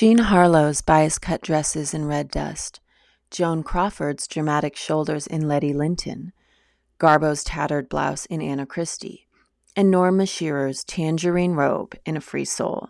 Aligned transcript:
Jean 0.00 0.16
Harlow's 0.16 0.80
bias 0.80 1.18
cut 1.18 1.42
dresses 1.42 1.92
in 1.92 2.06
Red 2.06 2.30
Dust, 2.30 2.80
Joan 3.30 3.62
Crawford's 3.62 4.26
dramatic 4.26 4.74
shoulders 4.74 5.26
in 5.26 5.46
Letty 5.46 5.74
Lynton, 5.74 6.32
Garbo's 6.96 7.44
tattered 7.44 7.86
blouse 7.90 8.24
in 8.24 8.40
Anna 8.40 8.64
Christie, 8.64 9.28
and 9.76 9.90
Norma 9.90 10.24
Shearer's 10.24 10.84
tangerine 10.84 11.52
robe 11.52 11.94
in 12.06 12.16
A 12.16 12.22
Free 12.22 12.46
Soul. 12.46 12.88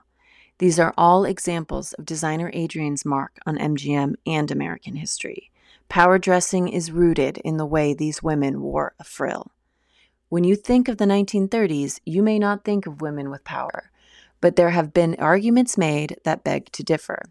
These 0.58 0.78
are 0.78 0.94
all 0.96 1.24
examples 1.24 1.94
of 1.94 2.06
designer 2.06 2.48
Adrian's 2.54 3.04
mark 3.04 3.40
on 3.45 3.58
MGM 3.58 4.14
and 4.24 4.48
American 4.52 4.95
history. 4.95 5.50
Power 5.88 6.16
dressing 6.16 6.68
is 6.68 6.92
rooted 6.92 7.38
in 7.38 7.56
the 7.56 7.66
way 7.66 7.92
these 7.92 8.22
women 8.22 8.61
wore 8.61 8.95
a 9.00 9.04
frill. 9.04 9.50
When 10.29 10.45
you 10.45 10.54
think 10.54 10.86
of 10.86 10.98
the 10.98 11.06
1930s, 11.06 11.98
you 12.06 12.22
may 12.22 12.38
not 12.38 12.64
think 12.64 12.86
of 12.86 13.00
women 13.00 13.30
with 13.30 13.42
power, 13.42 13.90
but 14.41 14.57
there 14.57 14.70
have 14.70 14.93
been 14.93 15.16
arguments 15.18 15.77
made 15.77 16.16
that 16.25 16.45
beg 16.45 16.70
to 16.72 16.82
differ. 16.82 17.22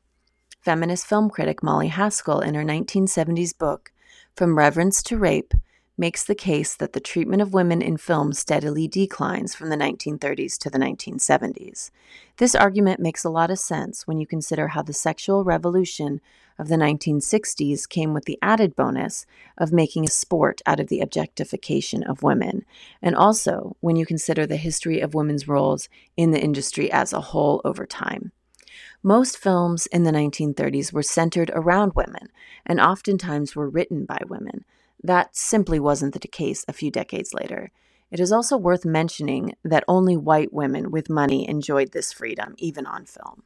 Feminist 0.61 1.05
film 1.05 1.29
critic 1.29 1.63
Molly 1.63 1.87
Haskell, 1.87 2.41
in 2.41 2.53
her 2.53 2.63
1970s 2.63 3.57
book, 3.57 3.91
From 4.35 4.57
Reverence 4.57 5.01
to 5.03 5.17
Rape, 5.17 5.53
makes 5.99 6.23
the 6.23 6.33
case 6.33 6.75
that 6.77 6.93
the 6.93 6.99
treatment 7.01 7.41
of 7.41 7.53
women 7.53 7.81
in 7.81 7.97
film 7.97 8.31
steadily 8.31 8.87
declines 8.87 9.53
from 9.53 9.69
the 9.69 9.75
1930s 9.75 10.57
to 10.57 10.69
the 10.69 10.79
1970s. 10.79 11.91
This 12.37 12.55
argument 12.55 13.01
makes 13.01 13.25
a 13.25 13.29
lot 13.29 13.51
of 13.51 13.59
sense 13.59 14.07
when 14.07 14.17
you 14.19 14.25
consider 14.25 14.69
how 14.69 14.81
the 14.81 14.93
sexual 14.93 15.43
revolution 15.43 16.21
of 16.57 16.69
the 16.69 16.77
1960s 16.77 17.87
came 17.87 18.13
with 18.13 18.23
the 18.23 18.39
added 18.41 18.77
bonus 18.77 19.25
of 19.57 19.73
making 19.73 20.05
a 20.05 20.09
sport 20.09 20.61
out 20.65 20.79
of 20.79 20.87
the 20.87 21.01
objectification 21.01 22.03
of 22.03 22.23
women, 22.23 22.65
and 23.01 23.15
also 23.15 23.75
when 23.81 23.97
you 23.97 24.05
consider 24.05 24.45
the 24.45 24.55
history 24.55 25.01
of 25.01 25.13
women's 25.13 25.47
roles 25.49 25.89
in 26.15 26.31
the 26.31 26.41
industry 26.41 26.89
as 26.91 27.11
a 27.11 27.21
whole 27.21 27.61
over 27.65 27.85
time. 27.85 28.31
Most 29.03 29.37
films 29.37 29.85
in 29.87 30.03
the 30.03 30.11
1930s 30.11 30.91
were 30.93 31.03
centered 31.03 31.51
around 31.53 31.93
women 31.95 32.29
and 32.65 32.79
oftentimes 32.79 33.55
were 33.55 33.69
written 33.69 34.05
by 34.05 34.19
women. 34.27 34.65
That 35.03 35.35
simply 35.35 35.79
wasn't 35.79 36.13
the 36.13 36.27
case 36.27 36.65
a 36.67 36.73
few 36.73 36.91
decades 36.91 37.33
later. 37.33 37.71
It 38.11 38.19
is 38.19 38.31
also 38.31 38.57
worth 38.57 38.85
mentioning 38.85 39.53
that 39.63 39.83
only 39.87 40.17
white 40.17 40.51
women 40.51 40.91
with 40.91 41.09
money 41.09 41.47
enjoyed 41.47 41.91
this 41.91 42.11
freedom, 42.11 42.55
even 42.57 42.85
on 42.85 43.05
film. 43.05 43.43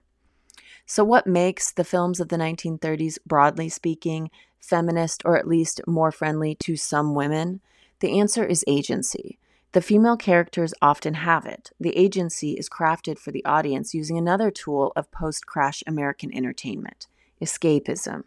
So, 0.85 1.03
what 1.03 1.27
makes 1.27 1.71
the 1.71 1.83
films 1.83 2.19
of 2.19 2.29
the 2.29 2.37
1930s, 2.37 3.17
broadly 3.25 3.69
speaking, 3.69 4.29
feminist 4.59 5.21
or 5.25 5.37
at 5.37 5.47
least 5.47 5.81
more 5.85 6.11
friendly 6.11 6.55
to 6.55 6.75
some 6.75 7.13
women? 7.13 7.61
The 7.99 8.19
answer 8.19 8.45
is 8.45 8.65
agency. 8.67 9.37
The 9.73 9.81
female 9.81 10.17
characters 10.17 10.73
often 10.81 11.15
have 11.15 11.45
it. 11.45 11.71
The 11.79 11.95
agency 11.97 12.53
is 12.53 12.69
crafted 12.69 13.17
for 13.17 13.31
the 13.31 13.45
audience 13.45 13.93
using 13.93 14.17
another 14.17 14.51
tool 14.51 14.91
of 14.95 15.11
post 15.11 15.45
crash 15.45 15.83
American 15.87 16.33
entertainment 16.33 17.07
escapism. 17.43 18.23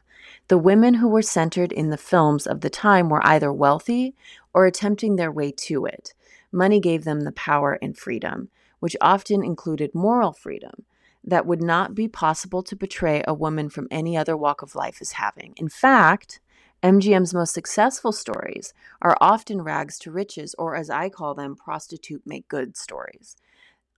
The 0.48 0.58
women 0.58 0.94
who 0.94 1.08
were 1.08 1.22
centered 1.22 1.72
in 1.72 1.90
the 1.90 1.96
films 1.96 2.46
of 2.46 2.60
the 2.60 2.70
time 2.70 3.08
were 3.08 3.24
either 3.26 3.52
wealthy 3.52 4.14
or 4.54 4.66
attempting 4.66 5.16
their 5.16 5.32
way 5.32 5.52
to 5.52 5.86
it. 5.86 6.14
Money 6.52 6.80
gave 6.80 7.04
them 7.04 7.22
the 7.22 7.32
power 7.32 7.78
and 7.82 7.96
freedom, 7.96 8.50
which 8.80 8.96
often 9.00 9.44
included 9.44 9.94
moral 9.94 10.32
freedom 10.32 10.84
that 11.24 11.46
would 11.46 11.62
not 11.62 11.94
be 11.94 12.06
possible 12.06 12.62
to 12.62 12.76
portray 12.76 13.22
a 13.26 13.34
woman 13.34 13.68
from 13.68 13.88
any 13.90 14.16
other 14.16 14.36
walk 14.36 14.62
of 14.62 14.76
life 14.76 14.98
as 15.00 15.12
having. 15.12 15.54
In 15.56 15.68
fact, 15.68 16.40
MGM's 16.82 17.34
most 17.34 17.52
successful 17.52 18.12
stories 18.12 18.72
are 19.02 19.16
often 19.20 19.62
rags 19.62 19.98
to 20.00 20.12
riches, 20.12 20.54
or 20.56 20.76
as 20.76 20.88
I 20.88 21.08
call 21.08 21.34
them, 21.34 21.56
prostitute 21.56 22.22
make 22.24 22.48
good 22.48 22.76
stories. 22.76 23.36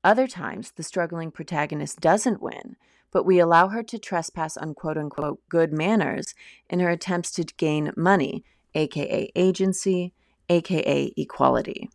Other 0.03 0.27
times, 0.27 0.71
the 0.71 0.83
struggling 0.83 1.31
protagonist 1.31 2.01
doesn't 2.01 2.41
win, 2.41 2.77
but 3.11 3.25
we 3.25 3.39
allow 3.39 3.69
her 3.69 3.83
to 3.83 3.99
trespass 3.99 4.57
on 4.57 4.75
quote 4.75 4.99
unquote 4.99 5.41
good 5.49 5.73
manners 5.73 6.35
in 6.69 6.81
her 6.81 6.91
attempts 6.91 7.31
to 7.33 7.45
gain 7.45 7.93
money, 7.97 8.45
aka 8.75 9.31
agency, 9.35 10.13
aka 10.49 11.13
equality. 11.17 11.91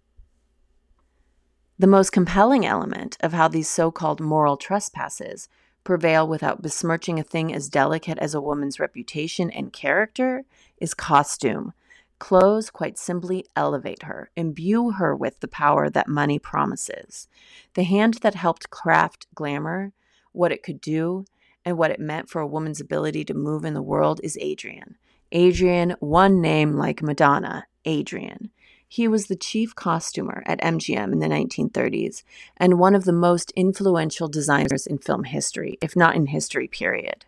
The 1.80 1.88
most 1.88 2.12
compelling 2.12 2.66
element 2.66 3.18
of 3.22 3.34
how 3.34 3.48
these 3.48 3.68
so 3.68 3.92
called 3.92 4.22
moral 4.22 4.58
trespasses 4.58 5.50
prevail 5.84 6.28
without 6.28 6.62
besmirching 6.62 7.20
a 7.20 7.24
thing 7.24 7.54
as 7.54 7.68
delicate 7.68 8.18
as 8.20 8.34
a 8.34 8.42
woman's 8.42 8.80
reputation 8.80 9.50
and 9.50 9.74
character 9.74 10.46
is 10.78 10.94
costume. 10.94 11.74
Clothes 12.20 12.70
quite 12.70 12.98
simply 12.98 13.46
elevate 13.56 14.04
her, 14.04 14.30
imbue 14.36 14.92
her 14.92 15.16
with 15.16 15.42
the 15.42 15.48
power 15.48 15.90
that 15.90 16.08
money 16.08 16.40
promises. 16.40 17.28
The 17.74 17.84
hand 17.84 18.20
that 18.22 18.36
helped 18.36 18.70
craft 18.70 19.28
glamour 19.36 19.92
what 20.34 20.52
it 20.52 20.64
could 20.64 20.82
do, 20.82 21.26
and 21.66 21.78
what 21.78 21.92
it 21.92 22.00
meant 22.00 22.30
for 22.30 22.42
a 22.42 22.48
woman's 22.48 22.82
ability 22.82 23.24
to 23.26 23.34
move 23.34 23.64
in 23.64 23.74
the 23.74 23.82
world 23.82 24.20
is 24.24 24.38
Adrian. 24.42 24.98
Adrian, 25.32 25.96
one 26.00 26.42
name 26.42 26.74
like 26.74 27.02
Madonna, 27.02 27.66
Adrian. 27.86 28.52
He 28.88 29.08
was 29.08 29.26
the 29.26 29.36
chief 29.36 29.74
costumer 29.74 30.44
at 30.46 30.62
MGM 30.62 31.12
in 31.12 31.20
the 31.20 31.28
1930s 31.28 32.24
and 32.58 32.78
one 32.78 32.94
of 32.94 33.06
the 33.06 33.12
most 33.12 33.52
influential 33.56 34.28
designers 34.28 34.86
in 34.86 35.00
film 35.00 35.24
history, 35.24 35.80
if 35.82 35.96
not 35.96 36.16
in 36.16 36.28
history, 36.28 36.68
period. 36.68 37.26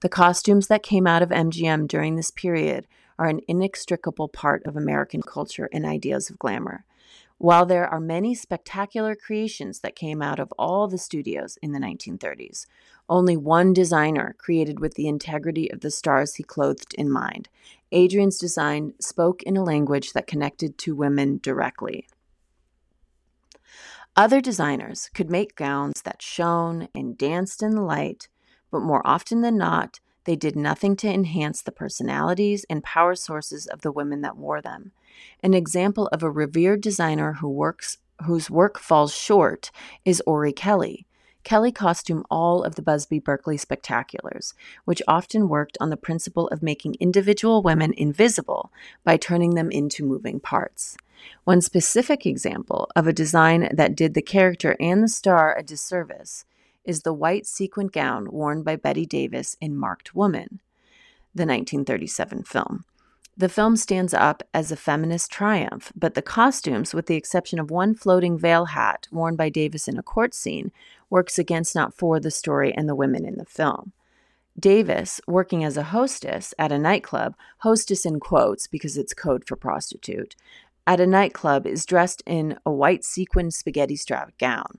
The 0.00 0.08
costumes 0.08 0.68
that 0.68 0.84
came 0.84 1.08
out 1.08 1.22
of 1.22 1.30
MGM 1.30 1.88
during 1.88 2.14
this 2.14 2.30
period 2.30 2.86
are 3.18 3.26
an 3.26 3.40
inextricable 3.48 4.28
part 4.28 4.64
of 4.64 4.76
American 4.76 5.22
culture 5.22 5.68
and 5.72 5.84
ideas 5.84 6.30
of 6.30 6.38
glamour. 6.38 6.84
While 7.40 7.66
there 7.66 7.86
are 7.86 8.00
many 8.00 8.34
spectacular 8.34 9.14
creations 9.14 9.78
that 9.80 9.94
came 9.94 10.20
out 10.20 10.40
of 10.40 10.52
all 10.58 10.88
the 10.88 10.98
studios 10.98 11.56
in 11.62 11.70
the 11.70 11.78
1930s, 11.78 12.66
only 13.08 13.36
one 13.36 13.72
designer 13.72 14.34
created 14.38 14.80
with 14.80 14.94
the 14.94 15.06
integrity 15.06 15.70
of 15.70 15.80
the 15.80 15.92
stars 15.92 16.34
he 16.34 16.42
clothed 16.42 16.94
in 16.94 17.08
mind. 17.08 17.48
Adrian's 17.92 18.38
design 18.38 18.92
spoke 19.00 19.44
in 19.44 19.56
a 19.56 19.62
language 19.62 20.14
that 20.14 20.26
connected 20.26 20.78
to 20.78 20.96
women 20.96 21.38
directly. 21.40 22.08
Other 24.16 24.40
designers 24.40 25.08
could 25.14 25.30
make 25.30 25.54
gowns 25.54 26.02
that 26.02 26.20
shone 26.20 26.88
and 26.92 27.16
danced 27.16 27.62
in 27.62 27.76
the 27.76 27.82
light, 27.82 28.26
but 28.72 28.80
more 28.80 29.06
often 29.06 29.42
than 29.42 29.56
not, 29.56 30.00
they 30.28 30.36
did 30.36 30.54
nothing 30.54 30.94
to 30.94 31.08
enhance 31.08 31.62
the 31.62 31.72
personalities 31.72 32.66
and 32.68 32.84
power 32.84 33.14
sources 33.14 33.66
of 33.66 33.80
the 33.80 33.90
women 33.90 34.20
that 34.20 34.36
wore 34.36 34.60
them. 34.60 34.92
An 35.42 35.54
example 35.54 36.06
of 36.08 36.22
a 36.22 36.30
revered 36.30 36.82
designer 36.82 37.38
who 37.40 37.48
works 37.48 37.96
whose 38.26 38.50
work 38.50 38.78
falls 38.78 39.14
short 39.14 39.70
is 40.04 40.22
Orry 40.26 40.52
Kelly. 40.52 41.06
Kelly 41.44 41.72
costumed 41.72 42.26
all 42.30 42.62
of 42.62 42.74
the 42.74 42.82
Busby 42.82 43.18
Berkeley 43.18 43.56
spectaculars, 43.56 44.52
which 44.84 45.00
often 45.08 45.48
worked 45.48 45.78
on 45.80 45.88
the 45.88 45.96
principle 45.96 46.48
of 46.48 46.62
making 46.62 46.96
individual 47.00 47.62
women 47.62 47.94
invisible 47.96 48.70
by 49.04 49.16
turning 49.16 49.54
them 49.54 49.70
into 49.70 50.04
moving 50.04 50.40
parts. 50.40 50.98
One 51.44 51.62
specific 51.62 52.26
example 52.26 52.90
of 52.94 53.06
a 53.06 53.14
design 53.14 53.70
that 53.72 53.96
did 53.96 54.12
the 54.12 54.20
character 54.20 54.76
and 54.78 55.02
the 55.02 55.08
star 55.08 55.56
a 55.56 55.62
disservice 55.62 56.44
is 56.88 57.02
the 57.02 57.12
white 57.12 57.46
sequin 57.46 57.86
gown 57.86 58.32
worn 58.32 58.62
by 58.62 58.74
Bette 58.74 59.04
Davis 59.04 59.56
in 59.60 59.76
Marked 59.76 60.14
Woman, 60.14 60.60
the 61.34 61.44
1937 61.44 62.44
film. 62.44 62.86
The 63.36 63.50
film 63.50 63.76
stands 63.76 64.14
up 64.14 64.42
as 64.52 64.72
a 64.72 64.76
feminist 64.76 65.30
triumph, 65.30 65.92
but 65.94 66.14
the 66.14 66.22
costumes, 66.22 66.94
with 66.94 67.06
the 67.06 67.14
exception 67.14 67.60
of 67.60 67.70
one 67.70 67.94
floating 67.94 68.38
veil 68.38 68.64
hat 68.64 69.06
worn 69.12 69.36
by 69.36 69.50
Davis 69.50 69.86
in 69.86 69.98
a 69.98 70.02
court 70.02 70.34
scene, 70.34 70.72
works 71.10 71.38
against 71.38 71.74
not 71.74 71.94
for 71.94 72.18
the 72.18 72.30
story 72.30 72.74
and 72.74 72.88
the 72.88 72.96
women 72.96 73.24
in 73.24 73.36
the 73.36 73.44
film. 73.44 73.92
Davis, 74.58 75.20
working 75.26 75.62
as 75.62 75.76
a 75.76 75.84
hostess 75.84 76.52
at 76.58 76.72
a 76.72 76.78
nightclub, 76.78 77.36
hostess 77.58 78.04
in 78.04 78.18
quotes 78.18 78.66
because 78.66 78.96
it's 78.96 79.14
code 79.14 79.46
for 79.46 79.56
prostitute, 79.56 80.34
at 80.86 81.00
a 81.00 81.06
nightclub 81.06 81.66
is 81.66 81.84
dressed 81.84 82.22
in 82.24 82.58
a 82.64 82.72
white 82.72 83.04
sequin 83.04 83.50
spaghetti 83.50 83.94
strap 83.94 84.36
gown. 84.38 84.78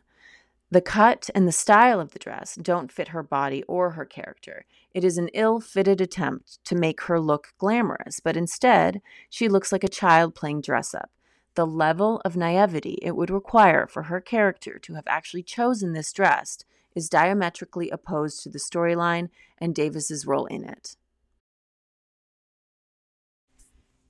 The 0.72 0.82
cut 0.82 1.32
and 1.34 1.48
the 1.48 1.52
style 1.52 2.00
of 2.00 2.12
the 2.12 2.20
dress 2.20 2.56
don't 2.56 2.92
fit 2.92 3.08
her 3.08 3.24
body 3.24 3.64
or 3.64 3.92
her 3.92 4.06
character. 4.06 4.66
It 4.94 5.04
is 5.04 5.18
an 5.18 5.30
ill 5.34 5.60
fitted 5.60 6.00
attempt 6.00 6.64
to 6.66 6.76
make 6.76 7.02
her 7.02 7.20
look 7.20 7.54
glamorous, 7.58 8.20
but 8.20 8.38
instead, 8.38 9.02
she 9.30 9.50
looks 9.50 9.72
like 9.72 9.84
a 9.84 9.90
child 9.90 10.36
playing 10.36 10.62
dress 10.62 10.94
up. 10.94 11.10
The 11.56 11.66
level 11.66 12.22
of 12.24 12.38
naivety 12.38 13.00
it 13.02 13.16
would 13.16 13.32
require 13.32 13.88
for 13.88 14.04
her 14.04 14.22
character 14.22 14.78
to 14.80 14.94
have 14.94 15.08
actually 15.08 15.44
chosen 15.44 15.94
this 15.94 16.14
dress 16.14 16.60
is 16.96 17.10
diametrically 17.10 17.90
opposed 17.90 18.44
to 18.44 18.50
the 18.50 18.60
storyline 18.60 19.30
and 19.58 19.74
Davis's 19.74 20.28
role 20.28 20.46
in 20.46 20.64
it. 20.64 20.96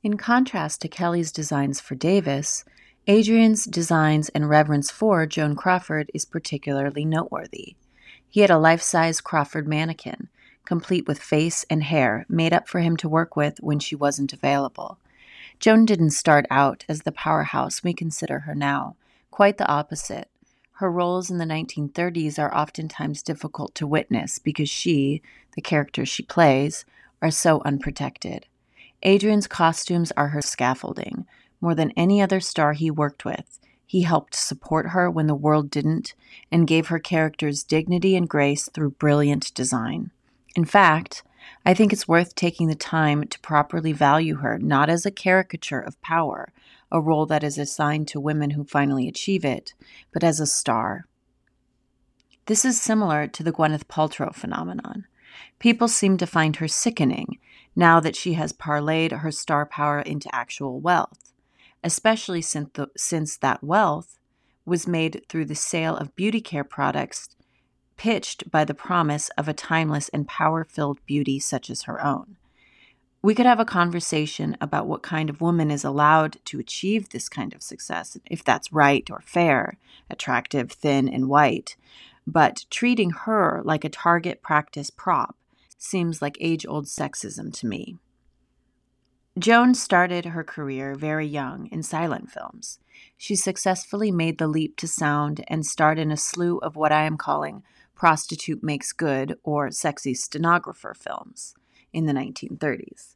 In 0.03 0.17
contrast 0.17 0.81
to 0.81 0.87
Kelly's 0.87 1.31
designs 1.31 1.79
for 1.79 1.95
Davis, 1.95 2.63
Adrian's 3.09 3.65
designs 3.65 4.29
and 4.29 4.47
reverence 4.47 4.91
for 4.91 5.25
Joan 5.25 5.55
Crawford 5.55 6.11
is 6.13 6.25
particularly 6.25 7.05
noteworthy. 7.05 7.75
He 8.29 8.41
had 8.41 8.51
a 8.51 8.59
life 8.59 8.83
size 8.83 9.19
Crawford 9.19 9.67
mannequin, 9.67 10.29
complete 10.63 11.07
with 11.07 11.17
face 11.17 11.65
and 11.71 11.81
hair, 11.81 12.27
made 12.29 12.53
up 12.53 12.67
for 12.67 12.81
him 12.81 12.95
to 12.97 13.09
work 13.09 13.35
with 13.35 13.57
when 13.61 13.79
she 13.79 13.95
wasn't 13.95 14.31
available. 14.31 14.99
Joan 15.59 15.85
didn't 15.85 16.11
start 16.11 16.45
out 16.51 16.85
as 16.87 17.01
the 17.01 17.11
powerhouse 17.11 17.83
we 17.83 17.93
consider 17.93 18.41
her 18.41 18.53
now, 18.53 18.95
quite 19.31 19.57
the 19.57 19.67
opposite. 19.67 20.29
Her 20.73 20.91
roles 20.91 21.31
in 21.31 21.39
the 21.39 21.45
1930s 21.45 22.37
are 22.37 22.55
oftentimes 22.55 23.23
difficult 23.23 23.73
to 23.73 23.87
witness 23.87 24.37
because 24.37 24.69
she, 24.69 25.23
the 25.55 25.63
characters 25.63 26.09
she 26.09 26.21
plays, 26.21 26.85
are 27.23 27.31
so 27.31 27.63
unprotected. 27.65 28.45
Adrian's 29.01 29.47
costumes 29.47 30.11
are 30.15 30.27
her 30.27 30.43
scaffolding. 30.43 31.25
More 31.61 31.75
than 31.75 31.91
any 31.91 32.21
other 32.21 32.39
star 32.39 32.73
he 32.73 32.89
worked 32.89 33.25
with, 33.25 33.59
he 33.85 34.03
helped 34.03 34.35
support 34.35 34.89
her 34.89 35.09
when 35.09 35.27
the 35.27 35.35
world 35.35 35.69
didn't 35.69 36.13
and 36.51 36.67
gave 36.67 36.87
her 36.87 36.99
characters 36.99 37.63
dignity 37.63 38.15
and 38.15 38.29
grace 38.29 38.69
through 38.69 38.91
brilliant 38.91 39.53
design. 39.53 40.11
In 40.55 40.63
fact, 40.63 41.23
I 41.65 41.73
think 41.73 41.91
it's 41.91 42.07
worth 42.07 42.35
taking 42.35 42.67
the 42.67 42.75
time 42.75 43.25
to 43.25 43.39
properly 43.39 43.91
value 43.91 44.35
her 44.37 44.57
not 44.57 44.89
as 44.89 45.05
a 45.05 45.11
caricature 45.11 45.79
of 45.79 46.01
power, 46.01 46.51
a 46.91 47.01
role 47.01 47.25
that 47.25 47.43
is 47.43 47.57
assigned 47.57 48.07
to 48.09 48.19
women 48.19 48.51
who 48.51 48.63
finally 48.63 49.07
achieve 49.07 49.43
it, 49.43 49.73
but 50.13 50.23
as 50.23 50.39
a 50.39 50.47
star. 50.47 51.07
This 52.45 52.65
is 52.65 52.81
similar 52.81 53.27
to 53.27 53.43
the 53.43 53.51
Gwyneth 53.51 53.87
Paltrow 53.87 54.33
phenomenon. 54.33 55.05
People 55.59 55.87
seem 55.87 56.17
to 56.17 56.25
find 56.25 56.55
her 56.55 56.67
sickening 56.67 57.37
now 57.75 57.99
that 57.99 58.15
she 58.15 58.33
has 58.33 58.53
parlayed 58.53 59.19
her 59.19 59.31
star 59.31 59.65
power 59.65 59.99
into 59.99 60.33
actual 60.33 60.79
wealth, 60.79 61.31
especially 61.83 62.41
since, 62.41 63.37
that 63.37 63.63
wealth 63.63 64.19
was 64.65 64.87
made 64.87 65.23
through 65.29 65.45
the 65.45 65.55
sale 65.55 65.95
of 65.95 66.15
beauty 66.15 66.41
care 66.41 66.63
products 66.63 67.29
pitched 67.97 68.49
by 68.49 68.63
the 68.63 68.73
promise 68.73 69.29
of 69.37 69.47
a 69.47 69.53
timeless 69.53 70.09
and 70.09 70.27
power 70.27 70.63
filled 70.63 71.05
beauty 71.05 71.39
such 71.39 71.69
as 71.69 71.83
her 71.83 72.03
own. 72.03 72.37
We 73.21 73.35
could 73.35 73.45
have 73.45 73.59
a 73.59 73.65
conversation 73.65 74.55
about 74.61 74.87
what 74.87 75.03
kind 75.03 75.29
of 75.29 75.41
woman 75.41 75.69
is 75.69 75.83
allowed 75.83 76.37
to 76.45 76.59
achieve 76.59 77.09
this 77.09 77.27
kind 77.27 77.53
of 77.53 77.61
success, 77.61 78.17
if 78.31 78.41
that's 78.43 78.71
right 78.71 79.09
or 79.11 79.21
fair, 79.25 79.77
attractive, 80.09 80.71
thin, 80.71 81.09
and 81.09 81.27
white. 81.27 81.75
But 82.25 82.65
treating 82.69 83.09
her 83.11 83.61
like 83.65 83.83
a 83.83 83.89
target 83.89 84.41
practice 84.41 84.89
prop 84.89 85.35
seems 85.77 86.21
like 86.21 86.37
age 86.39 86.65
old 86.65 86.85
sexism 86.85 87.53
to 87.59 87.67
me. 87.67 87.97
Joan 89.39 89.73
started 89.73 90.25
her 90.25 90.43
career 90.43 90.95
very 90.95 91.25
young 91.25 91.67
in 91.67 91.81
silent 91.81 92.29
films. 92.29 92.79
She 93.15 93.35
successfully 93.35 94.11
made 94.11 94.37
the 94.37 94.47
leap 94.47 94.75
to 94.77 94.87
sound 94.87 95.45
and 95.47 95.65
starred 95.65 95.97
in 95.97 96.11
a 96.11 96.17
slew 96.17 96.57
of 96.57 96.75
what 96.75 96.91
I 96.91 97.03
am 97.03 97.15
calling 97.15 97.63
prostitute 97.95 98.63
makes 98.63 98.93
good 98.93 99.37
or 99.43 99.71
sexy 99.71 100.13
stenographer 100.13 100.93
films 100.93 101.53
in 101.91 102.05
the 102.05 102.13
1930s. 102.13 103.15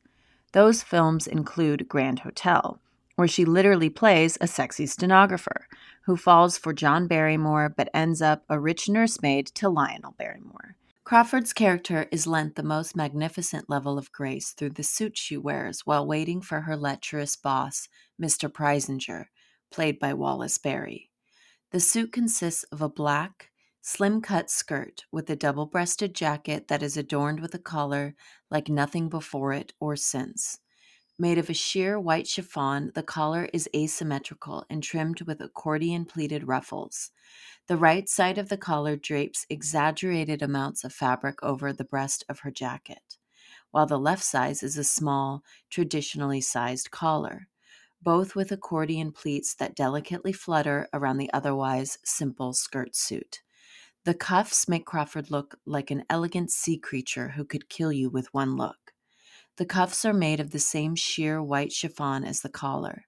Those 0.52 0.84
films 0.84 1.25
include 1.25 1.88
Grand 1.88 2.20
Hotel, 2.20 2.80
where 3.16 3.28
she 3.28 3.46
literally 3.46 3.90
plays 3.90 4.38
a 4.40 4.48
sexy 4.48 4.86
stenographer 4.86 5.68
who 6.06 6.18
falls 6.18 6.58
for 6.58 6.74
John 6.74 7.08
Barrymore 7.08 7.74
but 7.75 7.90
ends 7.94 8.22
up 8.22 8.44
a 8.50 8.60
rich 8.60 8.90
nursemaid 8.90 9.48
to 9.56 9.70
Lionel 9.70 10.16
Barrymore. 10.18 10.75
Crawford's 11.05 11.51
character 11.51 12.07
is 12.13 12.27
lent 12.27 12.55
the 12.55 12.63
most 12.63 12.95
magnificent 12.95 13.69
level 13.69 13.97
of 13.97 14.11
grace 14.13 14.51
through 14.51 14.69
the 14.69 14.83
suit 14.83 15.17
she 15.17 15.35
wears 15.35 15.81
while 15.85 16.07
waiting 16.07 16.41
for 16.41 16.61
her 16.61 16.77
lecherous 16.77 17.35
boss, 17.35 17.89
Mr. 18.21 18.50
Preisinger, 18.50 19.25
played 19.69 20.00
by 20.00 20.13
Wallace 20.13 20.57
Beery. 20.57 21.09
The 21.71 21.81
suit 21.81 22.13
consists 22.13 22.63
of 22.65 22.81
a 22.81 22.88
black, 22.88 23.51
Slim 23.81 24.21
cut 24.21 24.50
skirt 24.50 25.03
with 25.11 25.29
a 25.29 25.35
double 25.35 25.65
breasted 25.65 26.15
jacket 26.15 26.69
that 26.69 26.81
is 26.81 26.95
adorned 26.95 27.41
with 27.41 27.53
a 27.53 27.59
collar 27.59 28.15
like 28.50 28.69
nothing 28.69 29.09
before 29.09 29.51
it 29.51 29.73
or 29.77 29.97
since. 29.97 30.59
Made 31.18 31.39
of 31.39 31.50
a 31.50 31.56
sheer 31.56 32.00
white 32.00 32.27
chiffon, 32.27 32.92
the 32.94 33.01
collar 33.01 33.45
is 33.51 33.68
asymmetrical 33.75 34.63
and 34.69 34.83
trimmed 34.83 35.21
with 35.21 35.42
accordion 35.42 36.06
pleated 36.06 36.48
ruffles. 36.48 37.10
The 37.68 37.77
right 37.77 38.10
side 38.10 38.38
of 38.38 38.50
the 38.50 38.57
collar 38.57 38.98
drapes 38.98 39.45
exaggerated 39.50 40.42
amounts 40.42 40.83
of 40.83 40.94
fabric 40.94 41.42
over 41.44 41.74
the 41.74 41.86
breast 41.86 42.25
of 42.30 42.39
her 42.42 42.51
jacket, 42.51 43.18
while 43.71 43.86
the 43.86 44.00
left 44.00 44.24
side 44.24 44.63
is 44.63 44.77
a 44.77 44.83
small, 44.83 45.44
traditionally 45.69 46.42
sized 46.42 46.92
collar, 46.92 47.48
both 48.01 48.36
with 48.36 48.51
accordion 48.51 49.12
pleats 49.12 49.56
that 49.56 49.75
delicately 49.75 50.33
flutter 50.33 50.89
around 50.94 51.18
the 51.18 51.33
otherwise 51.33 51.98
simple 52.06 52.54
skirt 52.54 52.95
suit. 52.95 53.42
The 54.06 54.13
cuffs 54.13 54.68
make 54.68 54.86
Crawford 54.86 55.31
look 55.31 55.60
like 55.65 55.92
an 55.92 56.06
elegant 56.10 56.51
sea 56.51 56.77
creature 56.77 57.30
who 57.30 57.45
could 57.45 57.69
kill 57.69 57.94
you 57.94 58.10
with 58.10 58.33
one 58.33 58.56
look. 58.57 58.82
The 59.57 59.65
cuffs 59.65 60.03
are 60.03 60.13
made 60.13 60.39
of 60.39 60.50
the 60.50 60.59
same 60.59 60.95
sheer 60.95 61.41
white 61.41 61.71
chiffon 61.71 62.23
as 62.23 62.41
the 62.41 62.50
collar. 62.50 63.05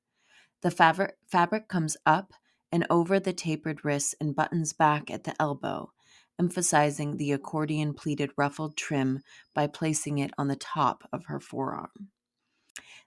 The 0.62 0.69
fabric, 0.69 1.15
fabric 1.25 1.68
comes 1.68 1.97
up 2.06 2.33
and 2.71 2.86
over 2.89 3.19
the 3.19 3.33
tapered 3.33 3.83
wrists 3.83 4.13
and 4.19 4.36
buttons 4.36 4.71
back 4.71 5.09
at 5.09 5.24
the 5.24 5.39
elbow, 5.42 5.92
emphasizing 6.39 7.18
the 7.18 7.31
accordion 7.31 7.95
pleated 7.95 8.31
ruffled 8.38 8.77
trim 8.77 9.21
by 9.56 9.65
placing 9.65 10.19
it 10.19 10.31
on 10.38 10.47
the 10.47 10.56
top 10.56 11.09
of 11.12 11.25
her 11.25 11.39
forearm. 11.39 12.09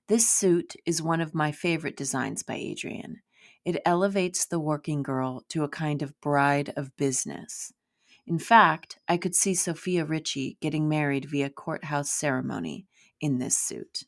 This 0.08 0.29
suit 0.29 0.75
is 0.85 1.00
one 1.00 1.20
of 1.20 1.35
my 1.35 1.52
favorite 1.52 1.96
designs 1.96 2.43
by 2.43 2.55
Adrian. 2.55 3.20
It 3.64 3.82
elevates 3.85 4.46
the 4.46 4.58
working 4.58 5.02
girl 5.02 5.44
to 5.50 5.62
a 5.62 5.69
kind 5.69 6.02
of 6.02 6.19
bride 6.20 6.73
of 6.76 6.96
business. 6.96 7.73
In 8.26 8.38
fact, 8.38 8.99
I 9.06 9.17
could 9.17 9.35
see 9.35 9.55
Sofia 9.55 10.05
Richie 10.05 10.56
getting 10.61 10.88
married 10.88 11.26
via 11.26 11.50
courthouse 11.50 12.11
ceremony 12.11 12.87
in 13.20 13.38
this 13.38 13.56
suit. 13.56 14.05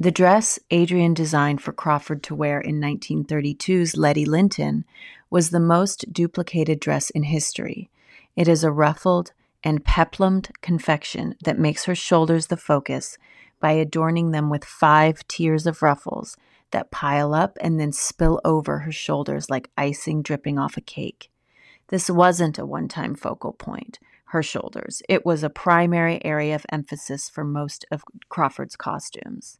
The 0.00 0.10
dress 0.12 0.60
Adrian 0.70 1.12
designed 1.12 1.60
for 1.60 1.72
Crawford 1.72 2.22
to 2.24 2.34
wear 2.34 2.60
in 2.60 2.80
1932's 2.80 3.96
Letty 3.96 4.24
Lynton 4.24 4.84
was 5.28 5.50
the 5.50 5.60
most 5.60 6.12
duplicated 6.12 6.78
dress 6.78 7.10
in 7.10 7.24
history. 7.24 7.90
It 8.36 8.46
is 8.46 8.62
a 8.62 8.70
ruffled 8.70 9.32
and 9.64 9.84
peplumed 9.84 10.50
confection 10.60 11.34
that 11.44 11.58
makes 11.58 11.84
her 11.84 11.96
shoulders 11.96 12.46
the 12.46 12.56
focus 12.56 13.18
by 13.60 13.72
adorning 13.72 14.30
them 14.30 14.50
with 14.50 14.64
five 14.64 15.26
tiers 15.26 15.66
of 15.66 15.82
ruffles 15.82 16.36
that 16.70 16.90
pile 16.90 17.34
up 17.34 17.58
and 17.60 17.80
then 17.80 17.92
spill 17.92 18.40
over 18.44 18.80
her 18.80 18.92
shoulders 18.92 19.50
like 19.50 19.70
icing 19.76 20.22
dripping 20.22 20.58
off 20.58 20.76
a 20.76 20.80
cake. 20.80 21.30
This 21.88 22.08
wasn't 22.08 22.58
a 22.58 22.66
one 22.66 22.88
time 22.88 23.14
focal 23.14 23.52
point, 23.52 23.98
her 24.28 24.42
shoulders. 24.42 25.02
It 25.08 25.24
was 25.24 25.42
a 25.42 25.50
primary 25.50 26.24
area 26.24 26.54
of 26.54 26.66
emphasis 26.70 27.28
for 27.28 27.44
most 27.44 27.84
of 27.90 28.04
Crawford's 28.28 28.76
costumes. 28.76 29.58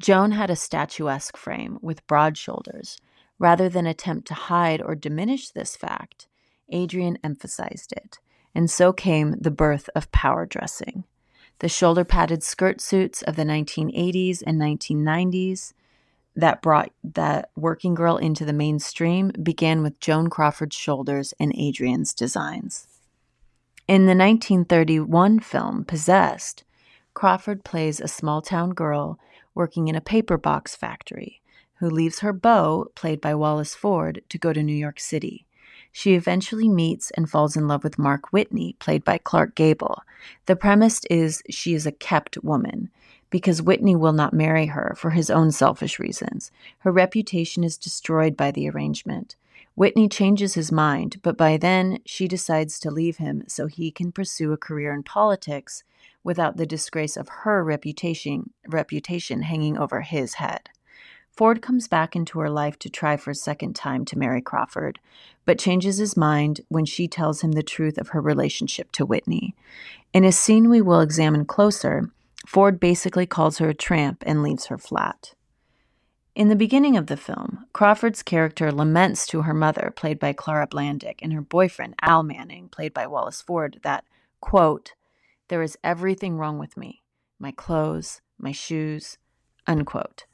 Joan 0.00 0.32
had 0.32 0.50
a 0.50 0.56
statuesque 0.56 1.36
frame 1.36 1.78
with 1.80 2.06
broad 2.06 2.36
shoulders. 2.36 2.98
Rather 3.38 3.68
than 3.68 3.86
attempt 3.86 4.26
to 4.28 4.34
hide 4.34 4.82
or 4.82 4.94
diminish 4.94 5.50
this 5.50 5.76
fact, 5.76 6.26
Adrian 6.70 7.18
emphasized 7.22 7.92
it, 7.92 8.18
and 8.54 8.70
so 8.70 8.92
came 8.92 9.36
the 9.40 9.50
birth 9.50 9.88
of 9.94 10.10
power 10.10 10.46
dressing. 10.46 11.04
The 11.60 11.68
shoulder 11.68 12.04
padded 12.04 12.42
skirt 12.42 12.80
suits 12.80 13.22
of 13.22 13.36
the 13.36 13.44
1980s 13.44 14.42
and 14.46 14.60
1990s 14.60 15.72
that 16.34 16.60
brought 16.60 16.92
that 17.02 17.50
working 17.56 17.94
girl 17.94 18.18
into 18.18 18.44
the 18.44 18.52
mainstream 18.52 19.32
began 19.42 19.82
with 19.82 20.00
Joan 20.00 20.28
Crawford's 20.28 20.76
shoulders 20.76 21.32
and 21.40 21.54
Adrian's 21.56 22.12
designs. 22.12 22.88
In 23.88 24.06
the 24.06 24.16
1931 24.16 25.38
film 25.38 25.84
Possessed, 25.84 26.64
Crawford 27.14 27.62
plays 27.62 28.00
a 28.00 28.08
small 28.08 28.42
town 28.42 28.70
girl 28.70 29.20
working 29.54 29.86
in 29.86 29.94
a 29.94 30.00
paper 30.00 30.36
box 30.36 30.74
factory 30.74 31.40
who 31.76 31.88
leaves 31.88 32.18
her 32.18 32.32
beau, 32.32 32.90
played 32.96 33.20
by 33.20 33.32
Wallace 33.32 33.76
Ford, 33.76 34.22
to 34.28 34.38
go 34.38 34.52
to 34.52 34.60
New 34.60 34.74
York 34.74 34.98
City. 34.98 35.46
She 35.92 36.14
eventually 36.14 36.68
meets 36.68 37.12
and 37.12 37.30
falls 37.30 37.56
in 37.56 37.68
love 37.68 37.84
with 37.84 37.96
Mark 37.96 38.32
Whitney, 38.32 38.74
played 38.80 39.04
by 39.04 39.18
Clark 39.18 39.54
Gable. 39.54 40.02
The 40.46 40.56
premise 40.56 41.02
is 41.08 41.44
she 41.48 41.72
is 41.72 41.86
a 41.86 41.92
kept 41.92 42.42
woman 42.42 42.90
because 43.30 43.62
Whitney 43.62 43.94
will 43.94 44.12
not 44.12 44.32
marry 44.32 44.66
her 44.66 44.96
for 44.98 45.10
his 45.10 45.30
own 45.30 45.52
selfish 45.52 46.00
reasons. 46.00 46.50
Her 46.78 46.90
reputation 46.90 47.62
is 47.62 47.78
destroyed 47.78 48.36
by 48.36 48.50
the 48.50 48.68
arrangement. 48.68 49.36
Whitney 49.76 50.08
changes 50.08 50.54
his 50.54 50.72
mind, 50.72 51.20
but 51.22 51.36
by 51.36 51.58
then 51.58 51.98
she 52.06 52.26
decides 52.26 52.80
to 52.80 52.90
leave 52.90 53.18
him 53.18 53.44
so 53.46 53.66
he 53.66 53.90
can 53.90 54.10
pursue 54.10 54.52
a 54.52 54.56
career 54.56 54.92
in 54.92 55.02
politics 55.02 55.84
without 56.24 56.56
the 56.56 56.64
disgrace 56.64 57.14
of 57.14 57.28
her 57.28 57.62
reputation 57.62 58.54
reputation 58.66 59.42
hanging 59.42 59.76
over 59.76 60.00
his 60.00 60.34
head. 60.34 60.70
Ford 61.30 61.60
comes 61.60 61.88
back 61.88 62.16
into 62.16 62.38
her 62.38 62.48
life 62.48 62.78
to 62.78 62.88
try 62.88 63.18
for 63.18 63.30
a 63.30 63.34
second 63.34 63.76
time 63.76 64.06
to 64.06 64.18
marry 64.18 64.40
Crawford, 64.40 64.98
but 65.44 65.58
changes 65.58 65.98
his 65.98 66.16
mind 66.16 66.62
when 66.68 66.86
she 66.86 67.06
tells 67.06 67.42
him 67.42 67.52
the 67.52 67.62
truth 67.62 67.98
of 67.98 68.08
her 68.08 68.20
relationship 68.22 68.90
to 68.92 69.04
Whitney. 69.04 69.54
In 70.14 70.24
a 70.24 70.32
scene 70.32 70.70
we 70.70 70.80
will 70.80 71.02
examine 71.02 71.44
closer, 71.44 72.10
Ford 72.46 72.80
basically 72.80 73.26
calls 73.26 73.58
her 73.58 73.68
a 73.68 73.74
tramp 73.74 74.24
and 74.26 74.42
leaves 74.42 74.66
her 74.66 74.78
flat. 74.78 75.34
In 76.36 76.48
the 76.50 76.54
beginning 76.54 76.98
of 76.98 77.06
the 77.06 77.16
film, 77.16 77.64
Crawford's 77.72 78.22
character 78.22 78.70
laments 78.70 79.26
to 79.28 79.40
her 79.42 79.54
mother, 79.54 79.90
played 79.96 80.18
by 80.18 80.34
Clara 80.34 80.66
Blandick, 80.66 81.20
and 81.22 81.32
her 81.32 81.40
boyfriend, 81.40 81.94
Al 82.02 82.22
Manning, 82.22 82.68
played 82.68 82.92
by 82.92 83.06
Wallace 83.06 83.40
Ford, 83.40 83.80
that, 83.84 84.04
quote, 84.42 84.92
there 85.48 85.62
is 85.62 85.78
everything 85.82 86.36
wrong 86.36 86.58
with 86.58 86.76
me 86.76 87.02
my 87.38 87.52
clothes, 87.52 88.20
my 88.38 88.52
shoes, 88.52 89.16
unquote. 89.66 90.26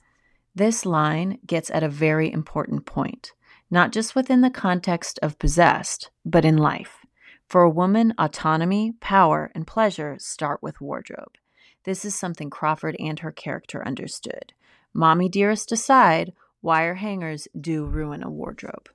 This 0.52 0.84
line 0.84 1.38
gets 1.46 1.70
at 1.70 1.84
a 1.84 1.88
very 1.88 2.32
important 2.32 2.84
point. 2.84 3.30
not 3.70 3.90
just 3.90 4.14
within 4.14 4.42
the 4.42 4.50
context 4.50 5.18
of 5.22 5.38
possessed, 5.38 6.10
but 6.26 6.44
in 6.44 6.58
life. 6.58 7.06
For 7.48 7.62
a 7.62 7.70
woman, 7.70 8.12
autonomy, 8.18 8.92
power, 9.00 9.50
and 9.54 9.66
pleasure 9.66 10.16
start 10.18 10.62
with 10.62 10.80
wardrobe. 10.80 11.36
This 11.84 12.04
is 12.04 12.14
something 12.14 12.50
Crawford 12.50 12.96
and 12.98 13.20
her 13.20 13.32
character 13.32 13.84
understood. 13.86 14.52
Mommy 14.94 15.28
dearest 15.28 15.72
aside, 15.72 16.32
wire 16.60 16.94
hangers 16.94 17.48
do 17.58 17.84
ruin 17.84 18.22
a 18.22 18.30
wardrobe. 18.30 18.88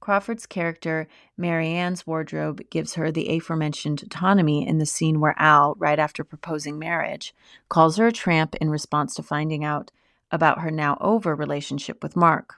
Crawford's 0.00 0.44
character, 0.44 1.08
Marianne's 1.38 2.06
wardrobe, 2.06 2.60
gives 2.68 2.94
her 2.94 3.10
the 3.10 3.34
aforementioned 3.34 4.02
autonomy 4.02 4.66
in 4.68 4.76
the 4.76 4.84
scene 4.84 5.18
where 5.18 5.34
Al, 5.38 5.74
right 5.78 5.98
after 5.98 6.22
proposing 6.22 6.78
marriage, 6.78 7.34
calls 7.70 7.96
her 7.96 8.08
a 8.08 8.12
tramp 8.12 8.54
in 8.56 8.68
response 8.68 9.14
to 9.14 9.22
finding 9.22 9.64
out 9.64 9.90
about 10.30 10.60
her 10.60 10.70
now 10.70 10.98
over 11.00 11.34
relationship 11.34 12.02
with 12.02 12.16
Mark. 12.16 12.56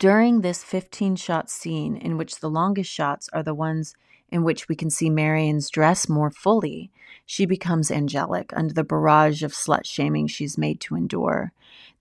During 0.00 0.40
this 0.40 0.64
15 0.64 1.14
shot 1.14 1.48
scene, 1.48 1.96
in 1.96 2.18
which 2.18 2.40
the 2.40 2.50
longest 2.50 2.90
shots 2.90 3.28
are 3.32 3.44
the 3.44 3.54
ones 3.54 3.94
in 4.34 4.42
which 4.42 4.68
we 4.68 4.74
can 4.74 4.90
see 4.90 5.08
Marianne's 5.08 5.70
dress 5.70 6.08
more 6.08 6.28
fully, 6.28 6.90
she 7.24 7.46
becomes 7.46 7.88
angelic 7.88 8.52
under 8.56 8.74
the 8.74 8.82
barrage 8.82 9.44
of 9.44 9.52
slut 9.52 9.86
shaming 9.86 10.26
she's 10.26 10.58
made 10.58 10.80
to 10.80 10.96
endure. 10.96 11.52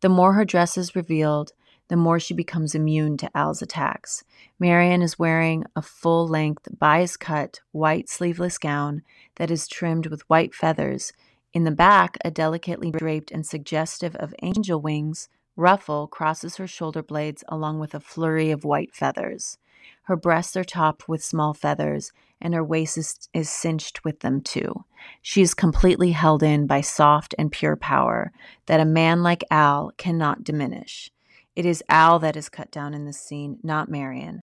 The 0.01 0.09
more 0.09 0.33
her 0.33 0.43
dress 0.43 0.75
is 0.75 0.95
revealed, 0.95 1.51
the 1.89 1.95
more 1.95 2.19
she 2.19 2.33
becomes 2.33 2.73
immune 2.73 3.17
to 3.17 3.29
Al's 3.37 3.61
attacks. 3.61 4.23
Marianne 4.59 5.03
is 5.03 5.19
wearing 5.19 5.65
a 5.75 5.83
full 5.83 6.27
length, 6.27 6.67
bias 6.79 7.17
cut, 7.17 7.59
white 7.71 8.09
sleeveless 8.09 8.57
gown 8.57 9.03
that 9.35 9.51
is 9.51 9.67
trimmed 9.67 10.07
with 10.07 10.27
white 10.27 10.55
feathers. 10.55 11.13
In 11.53 11.65
the 11.65 11.71
back, 11.71 12.17
a 12.25 12.31
delicately 12.31 12.89
draped 12.89 13.29
and 13.29 13.45
suggestive 13.45 14.15
of 14.15 14.33
angel 14.41 14.81
wings 14.81 15.29
ruffle 15.55 16.07
crosses 16.07 16.55
her 16.55 16.65
shoulder 16.65 17.03
blades 17.03 17.43
along 17.47 17.79
with 17.79 17.93
a 17.93 17.99
flurry 17.99 18.49
of 18.49 18.65
white 18.65 18.95
feathers. 18.95 19.59
Her 20.03 20.15
breasts 20.17 20.57
are 20.57 20.65
topped 20.65 21.07
with 21.07 21.23
small 21.23 21.53
feathers, 21.53 22.11
and 22.41 22.53
her 22.53 22.63
waist 22.63 22.97
is, 22.97 23.29
is, 23.33 23.49
cinched 23.49 24.03
with 24.03 24.19
them 24.19 24.41
too. 24.41 24.83
She 25.21 25.41
is 25.41 25.53
completely 25.53 26.11
held 26.11 26.43
in 26.43 26.67
by 26.67 26.81
soft 26.81 27.33
and 27.37 27.51
pure 27.51 27.77
power 27.77 28.33
that 28.65 28.81
a 28.81 28.85
man 28.85 29.23
like 29.23 29.45
Al 29.49 29.93
cannot 29.97 30.43
diminish. 30.43 31.09
It 31.55 31.65
is 31.65 31.83
Al 31.87 32.19
that 32.19 32.35
is 32.35 32.49
cut 32.49 32.69
down 32.69 32.93
in 32.93 33.05
this 33.05 33.19
scene, 33.19 33.59
not 33.63 33.89
Marianne. 33.89 34.41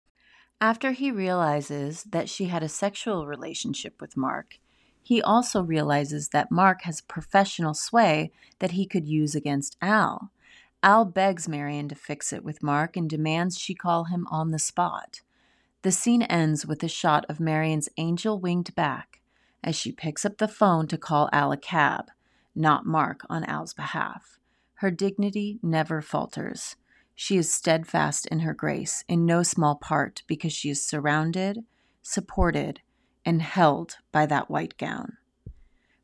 After 0.60 0.92
he 0.92 1.10
realizes 1.10 2.04
that 2.04 2.28
she 2.28 2.46
had 2.46 2.64
a 2.64 2.70
sexual 2.70 3.26
relationship 3.26 4.02
with 4.02 4.18
Mark, 4.18 4.60
he 5.02 5.22
also 5.22 5.62
realizes 5.62 6.30
that 6.30 6.52
Mark 6.52 6.82
has 6.82 7.00
professional 7.00 7.74
sway 7.74 8.32
that 8.60 8.72
he 8.72 8.86
could 8.86 9.06
use 9.06 9.36
against 9.36 9.78
Al. 9.82 10.32
Al 10.84 11.06
begs 11.06 11.48
Marianne 11.48 11.88
to 11.90 11.96
fix 11.96 12.34
it 12.34 12.44
with 12.44 12.64
Mark 12.64 12.98
and 12.98 13.10
demands 13.10 13.58
she 13.58 13.74
call 13.74 14.06
him 14.06 14.28
on 14.30 14.52
the 14.52 14.60
spot. 14.60 15.22
The 15.86 15.92
scene 15.92 16.24
ends 16.24 16.66
with 16.66 16.82
a 16.82 16.88
shot 16.88 17.28
of 17.30 17.40
Marianne's 17.40 17.90
angel 17.98 18.40
winged 18.40 18.74
back 18.74 19.22
as 19.64 19.76
she 19.76 19.92
picks 19.92 20.26
up 20.26 20.40
the 20.40 20.48
phone 20.48 20.88
to 20.88 20.98
call 20.98 21.30
Al 21.32 21.52
a 21.52 21.58
cab, 21.58 22.10
not 22.56 22.88
Mark 22.88 23.22
on 23.30 23.44
Al's 23.44 23.76
behalf. 23.76 24.40
Her 24.78 24.90
dignity 24.90 25.60
never 25.62 26.02
falters. 26.02 26.76
She 27.14 27.38
is 27.38 27.54
steadfast 27.54 28.26
in 28.26 28.40
her 28.40 28.56
grace, 28.56 29.04
in 29.08 29.28
no 29.28 29.44
small 29.44 29.76
part 29.76 30.24
because 30.26 30.54
she 30.54 30.72
is 30.72 30.84
surrounded, 30.84 31.60
supported, 32.02 32.82
and 33.24 33.44
held 33.44 33.98
by 34.12 34.26
that 34.26 34.50
white 34.50 34.80
gown. 34.80 35.18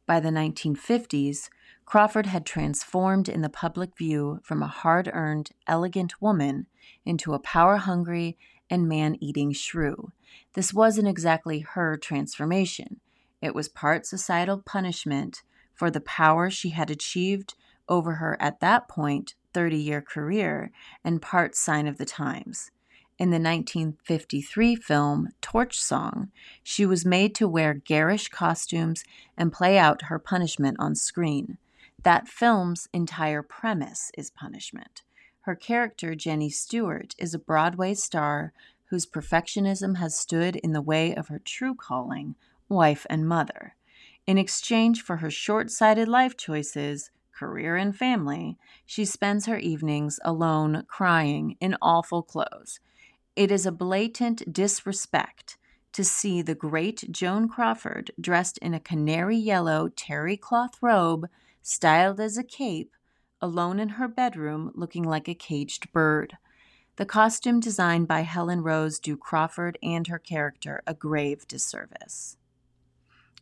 By 0.05 0.19
the 0.19 0.29
1950s, 0.29 1.49
Crawford 1.85 2.27
had 2.27 2.45
transformed 2.45 3.27
in 3.27 3.41
the 3.41 3.49
public 3.49 3.97
view 3.97 4.41
from 4.43 4.61
a 4.61 4.67
hard 4.67 5.09
earned, 5.11 5.49
elegant 5.65 6.21
woman 6.21 6.67
into 7.03 7.33
a 7.33 7.39
power 7.39 7.77
hungry 7.77 8.37
and 8.71 8.89
man 8.89 9.17
eating 9.19 9.51
shrew. 9.51 10.11
This 10.53 10.73
wasn't 10.73 11.07
exactly 11.07 11.59
her 11.59 11.95
transformation, 11.97 12.99
it 13.41 13.53
was 13.53 13.67
part 13.69 14.05
societal 14.05 14.61
punishment 14.65 15.43
for 15.73 15.89
the 15.89 16.01
power 16.01 16.49
she 16.49 16.69
had 16.69 16.89
achieved 16.89 17.55
over 17.89 18.13
her 18.13 18.37
at 18.39 18.59
that 18.59 18.87
point 18.87 19.35
30 19.53 19.77
year 19.77 20.01
career, 20.01 20.71
and 21.03 21.21
part 21.21 21.55
sign 21.55 21.87
of 21.87 21.97
the 21.97 22.05
times. 22.05 22.71
In 23.17 23.29
the 23.29 23.35
1953 23.35 24.75
film 24.75 25.29
Torch 25.41 25.79
Song, 25.79 26.31
she 26.63 26.85
was 26.85 27.05
made 27.05 27.35
to 27.35 27.47
wear 27.47 27.73
garish 27.73 28.29
costumes 28.29 29.03
and 29.37 29.51
play 29.51 29.77
out 29.77 30.03
her 30.03 30.17
punishment 30.17 30.77
on 30.79 30.95
screen. 30.95 31.57
That 32.03 32.27
film's 32.27 32.87
entire 32.93 33.43
premise 33.43 34.11
is 34.17 34.31
punishment. 34.31 35.03
Her 35.41 35.55
character, 35.55 36.13
Jenny 36.13 36.51
Stewart, 36.51 37.15
is 37.17 37.33
a 37.33 37.39
Broadway 37.39 37.95
star 37.95 38.53
whose 38.85 39.07
perfectionism 39.07 39.97
has 39.97 40.15
stood 40.15 40.55
in 40.57 40.73
the 40.73 40.81
way 40.81 41.15
of 41.15 41.29
her 41.29 41.39
true 41.39 41.73
calling, 41.73 42.35
wife 42.69 43.07
and 43.09 43.27
mother. 43.27 43.75
In 44.27 44.37
exchange 44.37 45.01
for 45.01 45.17
her 45.17 45.31
short 45.31 45.71
sighted 45.71 46.07
life 46.07 46.37
choices, 46.37 47.09
career 47.33 47.75
and 47.75 47.95
family, 47.95 48.57
she 48.85 49.03
spends 49.03 49.47
her 49.47 49.57
evenings 49.57 50.19
alone 50.23 50.83
crying 50.87 51.57
in 51.59 51.75
awful 51.81 52.21
clothes. 52.21 52.79
It 53.35 53.49
is 53.49 53.65
a 53.65 53.71
blatant 53.71 54.53
disrespect 54.53 55.57
to 55.93 56.03
see 56.03 56.43
the 56.43 56.53
great 56.53 57.11
Joan 57.11 57.49
Crawford 57.49 58.11
dressed 58.21 58.59
in 58.59 58.75
a 58.75 58.79
canary 58.79 59.37
yellow 59.37 59.89
terry 59.89 60.37
cloth 60.37 60.75
robe, 60.81 61.27
styled 61.63 62.19
as 62.19 62.37
a 62.37 62.43
cape, 62.43 62.91
alone 63.41 63.79
in 63.79 63.89
her 63.89 64.07
bedroom 64.07 64.71
looking 64.75 65.03
like 65.03 65.27
a 65.27 65.33
caged 65.33 65.91
bird. 65.91 66.37
The 66.97 67.05
costume 67.05 67.59
designed 67.59 68.07
by 68.07 68.21
Helen 68.21 68.61
Rose 68.61 68.99
do 68.99 69.17
Crawford 69.17 69.77
and 69.81 70.07
her 70.07 70.19
character 70.19 70.83
a 70.85 70.93
grave 70.93 71.47
disservice. 71.47 72.37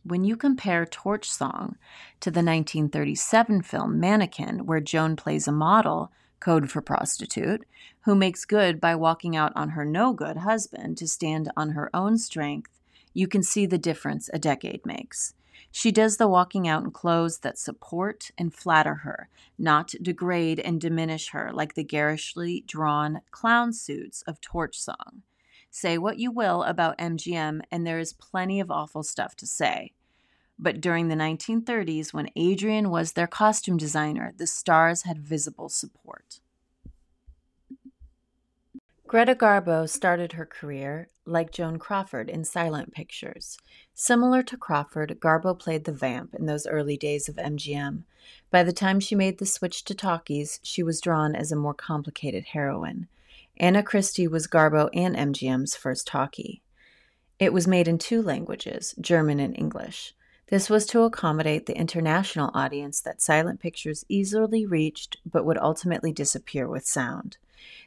When 0.02 0.24
you 0.24 0.36
compare 0.36 0.86
Torch 0.86 1.30
Song 1.30 1.76
to 2.20 2.30
the 2.30 2.38
1937 2.38 3.62
film 3.62 4.00
Mannequin, 4.00 4.64
where 4.64 4.80
Joan 4.80 5.14
plays 5.14 5.46
a 5.46 5.52
model, 5.52 6.10
code 6.40 6.70
for 6.70 6.80
prostitute, 6.80 7.66
who 8.04 8.14
makes 8.14 8.46
good 8.46 8.80
by 8.80 8.94
walking 8.94 9.36
out 9.36 9.52
on 9.54 9.70
her 9.70 9.84
no 9.84 10.14
good 10.14 10.38
husband 10.38 10.96
to 10.98 11.06
stand 11.06 11.50
on 11.54 11.70
her 11.70 11.94
own 11.94 12.16
strength, 12.16 12.80
you 13.12 13.28
can 13.28 13.42
see 13.42 13.66
the 13.66 13.76
difference 13.76 14.30
a 14.32 14.38
decade 14.38 14.86
makes. 14.86 15.34
She 15.72 15.92
does 15.92 16.16
the 16.16 16.28
walking 16.28 16.66
out 16.66 16.82
in 16.82 16.90
clothes 16.90 17.38
that 17.38 17.58
support 17.58 18.30
and 18.36 18.52
flatter 18.52 18.96
her, 18.96 19.28
not 19.56 19.94
degrade 20.02 20.58
and 20.58 20.80
diminish 20.80 21.30
her 21.30 21.52
like 21.52 21.74
the 21.74 21.84
garishly 21.84 22.64
drawn 22.66 23.20
clown 23.30 23.72
suits 23.72 24.22
of 24.22 24.40
Torch 24.40 24.78
Song. 24.78 25.22
Say 25.70 25.96
what 25.96 26.18
you 26.18 26.32
will 26.32 26.64
about 26.64 26.98
MGM, 26.98 27.60
and 27.70 27.86
there 27.86 28.00
is 28.00 28.12
plenty 28.12 28.58
of 28.58 28.70
awful 28.70 29.04
stuff 29.04 29.36
to 29.36 29.46
say. 29.46 29.92
But 30.58 30.80
during 30.80 31.08
the 31.08 31.14
1930s, 31.14 32.12
when 32.12 32.30
Adrian 32.34 32.90
was 32.90 33.12
their 33.12 33.28
costume 33.28 33.76
designer, 33.76 34.32
the 34.36 34.48
stars 34.48 35.02
had 35.02 35.20
visible 35.20 35.68
support. 35.68 36.40
Greta 39.10 39.34
Garbo 39.34 39.88
started 39.88 40.34
her 40.34 40.46
career, 40.46 41.08
like 41.26 41.50
Joan 41.50 41.80
Crawford, 41.80 42.30
in 42.30 42.44
silent 42.44 42.92
pictures. 42.92 43.58
Similar 43.92 44.44
to 44.44 44.56
Crawford, 44.56 45.18
Garbo 45.18 45.58
played 45.58 45.82
the 45.82 45.90
vamp 45.90 46.32
in 46.32 46.46
those 46.46 46.64
early 46.64 46.96
days 46.96 47.28
of 47.28 47.34
MGM. 47.34 48.04
By 48.52 48.62
the 48.62 48.72
time 48.72 49.00
she 49.00 49.16
made 49.16 49.38
the 49.38 49.46
switch 49.46 49.84
to 49.86 49.96
talkies, 49.96 50.60
she 50.62 50.84
was 50.84 51.00
drawn 51.00 51.34
as 51.34 51.50
a 51.50 51.56
more 51.56 51.74
complicated 51.74 52.44
heroine. 52.52 53.08
Anna 53.56 53.82
Christie 53.82 54.28
was 54.28 54.46
Garbo 54.46 54.88
and 54.94 55.16
MGM's 55.16 55.74
first 55.74 56.06
talkie. 56.06 56.62
It 57.40 57.52
was 57.52 57.66
made 57.66 57.88
in 57.88 57.98
two 57.98 58.22
languages, 58.22 58.94
German 59.00 59.40
and 59.40 59.58
English. 59.58 60.14
This 60.50 60.70
was 60.70 60.86
to 60.86 61.02
accommodate 61.02 61.66
the 61.66 61.76
international 61.76 62.52
audience 62.54 63.00
that 63.00 63.20
silent 63.20 63.58
pictures 63.58 64.04
easily 64.08 64.66
reached 64.66 65.16
but 65.26 65.44
would 65.44 65.58
ultimately 65.58 66.12
disappear 66.12 66.68
with 66.68 66.86
sound. 66.86 67.38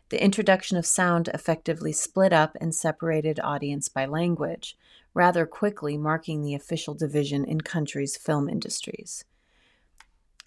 The 0.09 0.23
introduction 0.23 0.77
of 0.77 0.85
sound 0.85 1.29
effectively 1.33 1.91
split 1.91 2.33
up 2.33 2.55
and 2.61 2.73
separated 2.73 3.39
audience 3.39 3.89
by 3.89 4.05
language, 4.05 4.77
rather 5.13 5.45
quickly 5.45 5.97
marking 5.97 6.41
the 6.41 6.55
official 6.55 6.93
division 6.93 7.45
in 7.45 7.61
countries' 7.61 8.17
film 8.17 8.49
industries. 8.49 9.25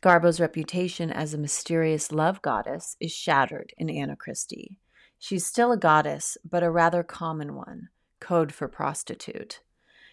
Garbo's 0.00 0.40
reputation 0.40 1.11
as 1.11 1.35
a 1.35 1.38
mysterious 1.38 2.12
love 2.12 2.42
goddess 2.42 2.97
is 3.00 3.12
shattered 3.12 3.73
in 3.78 3.90
Anna 3.90 4.14
Christie. 4.14 4.78
She's 5.18 5.47
still 5.47 5.73
a 5.73 5.76
goddess, 5.76 6.37
but 6.49 6.62
a 6.62 6.71
rather 6.71 7.02
common 7.02 7.54
one 7.54 7.88
code 8.21 8.52
for 8.52 8.68
prostitute. 8.68 9.61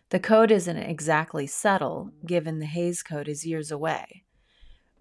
The 0.09 0.19
code 0.19 0.51
isn't 0.51 0.77
exactly 0.77 1.47
subtle, 1.47 2.11
given 2.25 2.59
the 2.59 2.65
Hays 2.65 3.03
Code 3.03 3.27
is 3.27 3.45
years 3.45 3.71
away. 3.71 4.23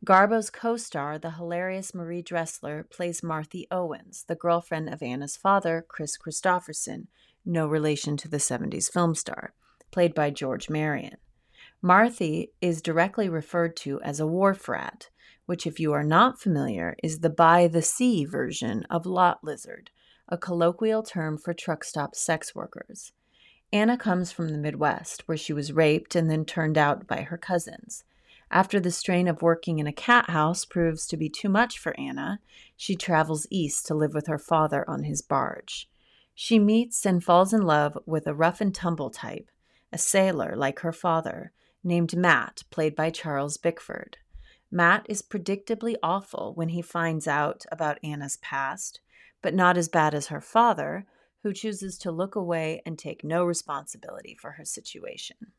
Garbo's 0.04 0.50
co 0.50 0.76
star, 0.76 1.16
the 1.16 1.32
hilarious 1.32 1.94
Marie 1.94 2.22
Dressler, 2.22 2.82
plays 2.90 3.22
Marthy 3.22 3.68
Owens, 3.70 4.24
the 4.26 4.34
girlfriend 4.34 4.88
of 4.88 5.00
Anna's 5.00 5.36
father, 5.36 5.84
Chris 5.86 6.18
Kristofferson, 6.18 7.06
no 7.44 7.68
relation 7.68 8.16
to 8.16 8.28
the 8.28 8.38
70s 8.38 8.90
film 8.90 9.14
star, 9.14 9.54
played 9.92 10.12
by 10.12 10.30
George 10.30 10.68
Marion. 10.68 11.18
Marthy 11.80 12.50
is 12.60 12.82
directly 12.82 13.28
referred 13.28 13.76
to 13.76 14.00
as 14.02 14.18
a 14.18 14.26
wharf 14.26 14.68
rat, 14.68 15.08
which, 15.46 15.68
if 15.68 15.78
you 15.78 15.92
are 15.92 16.02
not 16.02 16.40
familiar, 16.40 16.96
is 17.00 17.20
the 17.20 17.30
by 17.30 17.68
the 17.68 17.82
sea 17.82 18.24
version 18.24 18.84
of 18.90 19.06
lot 19.06 19.44
lizard, 19.44 19.90
a 20.28 20.36
colloquial 20.36 21.04
term 21.04 21.38
for 21.38 21.54
truck 21.54 21.84
stop 21.84 22.16
sex 22.16 22.56
workers. 22.56 23.12
Anna 23.72 23.96
comes 23.96 24.32
from 24.32 24.48
the 24.48 24.58
Midwest, 24.58 25.28
where 25.28 25.38
she 25.38 25.52
was 25.52 25.72
raped 25.72 26.16
and 26.16 26.28
then 26.28 26.44
turned 26.44 26.76
out 26.76 27.06
by 27.06 27.22
her 27.22 27.38
cousins. 27.38 28.02
After 28.52 28.78
the 28.78 28.90
strain 28.90 29.28
of 29.28 29.40
working 29.40 29.78
in 29.78 29.86
a 29.86 29.94
cat 29.94 30.28
house 30.28 30.66
proves 30.66 31.06
to 31.06 31.16
be 31.16 31.30
too 31.30 31.48
much 31.48 31.78
for 31.78 31.98
Anna, 31.98 32.38
she 32.76 32.94
travels 32.94 33.46
east 33.48 33.86
to 33.86 33.94
live 33.94 34.12
with 34.12 34.26
her 34.26 34.38
father 34.38 34.84
on 34.86 35.04
his 35.04 35.22
barge. 35.22 35.88
She 36.34 36.58
meets 36.58 37.06
and 37.06 37.24
falls 37.24 37.54
in 37.54 37.62
love 37.62 37.96
with 38.04 38.26
a 38.26 38.34
rough 38.34 38.60
and 38.60 38.74
tumble 38.74 39.08
type, 39.08 39.50
a 39.90 39.96
sailor 39.96 40.54
like 40.54 40.80
her 40.80 40.92
father, 40.92 41.52
named 41.82 42.14
Matt, 42.14 42.64
played 42.70 42.94
by 42.94 43.08
Charles 43.08 43.56
Bickford. 43.56 44.18
Matt 44.70 45.06
is 45.08 45.22
predictably 45.22 45.96
awful 46.02 46.52
when 46.54 46.68
he 46.68 46.82
finds 46.82 47.26
out 47.26 47.64
about 47.72 47.98
Anna's 48.04 48.36
past, 48.36 49.00
but 49.40 49.54
not 49.54 49.78
as 49.78 49.88
bad 49.88 50.14
as 50.14 50.26
her 50.26 50.42
father, 50.42 51.06
who 51.42 51.54
chooses 51.54 51.96
to 51.98 52.12
look 52.12 52.34
away 52.34 52.82
and 52.84 52.98
take 52.98 53.24
no 53.24 53.46
responsibility 53.46 54.36
for 54.38 54.52
her 54.52 54.64
situation. 54.66 55.52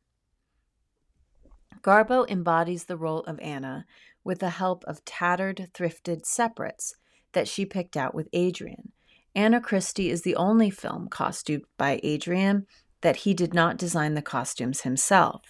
Garbo 1.81 2.29
embodies 2.29 2.85
the 2.85 2.97
role 2.97 3.21
of 3.21 3.39
Anna 3.39 3.85
with 4.23 4.39
the 4.39 4.51
help 4.51 4.83
of 4.85 5.03
tattered, 5.05 5.69
thrifted 5.73 6.25
separates 6.25 6.95
that 7.33 7.47
she 7.47 7.65
picked 7.65 7.97
out 7.97 8.13
with 8.13 8.29
Adrian. 8.33 8.91
Anna 9.35 9.59
Christie 9.59 10.09
is 10.09 10.21
the 10.21 10.35
only 10.35 10.69
film 10.69 11.07
costumed 11.07 11.63
by 11.77 11.99
Adrian 12.03 12.67
that 13.01 13.17
he 13.17 13.33
did 13.33 13.53
not 13.53 13.77
design 13.77 14.13
the 14.13 14.21
costumes 14.21 14.81
himself. 14.81 15.41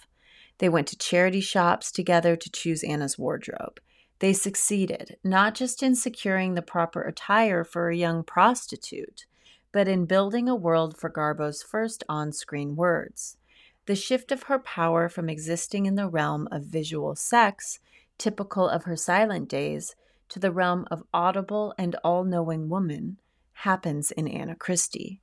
They 0.58 0.68
went 0.68 0.88
to 0.88 0.98
charity 0.98 1.40
shops 1.40 1.92
together 1.92 2.36
to 2.36 2.50
choose 2.50 2.82
Anna's 2.82 3.18
wardrobe. 3.18 3.80
They 4.20 4.32
succeeded, 4.32 5.16
not 5.22 5.54
just 5.54 5.82
in 5.82 5.94
securing 5.94 6.54
the 6.54 6.62
proper 6.62 7.02
attire 7.02 7.64
for 7.64 7.88
a 7.88 7.96
young 7.96 8.24
prostitute, 8.24 9.26
but 9.72 9.88
in 9.88 10.06
building 10.06 10.48
a 10.48 10.54
world 10.54 10.96
for 10.96 11.10
Garbo's 11.10 11.62
first 11.62 12.04
on 12.08 12.32
screen 12.32 12.76
words. 12.76 13.36
The 13.86 13.94
shift 13.94 14.32
of 14.32 14.44
her 14.44 14.58
power 14.58 15.08
from 15.08 15.28
existing 15.28 15.84
in 15.84 15.94
the 15.94 16.08
realm 16.08 16.48
of 16.50 16.64
visual 16.64 17.14
sex, 17.14 17.80
typical 18.16 18.68
of 18.68 18.84
her 18.84 18.96
silent 18.96 19.48
days, 19.48 19.94
to 20.30 20.38
the 20.38 20.52
realm 20.52 20.86
of 20.90 21.04
audible 21.12 21.74
and 21.76 21.94
all 22.02 22.24
knowing 22.24 22.70
woman 22.70 23.18
happens 23.52 24.10
in 24.10 24.26
Anna 24.26 24.56
Christie. 24.56 25.20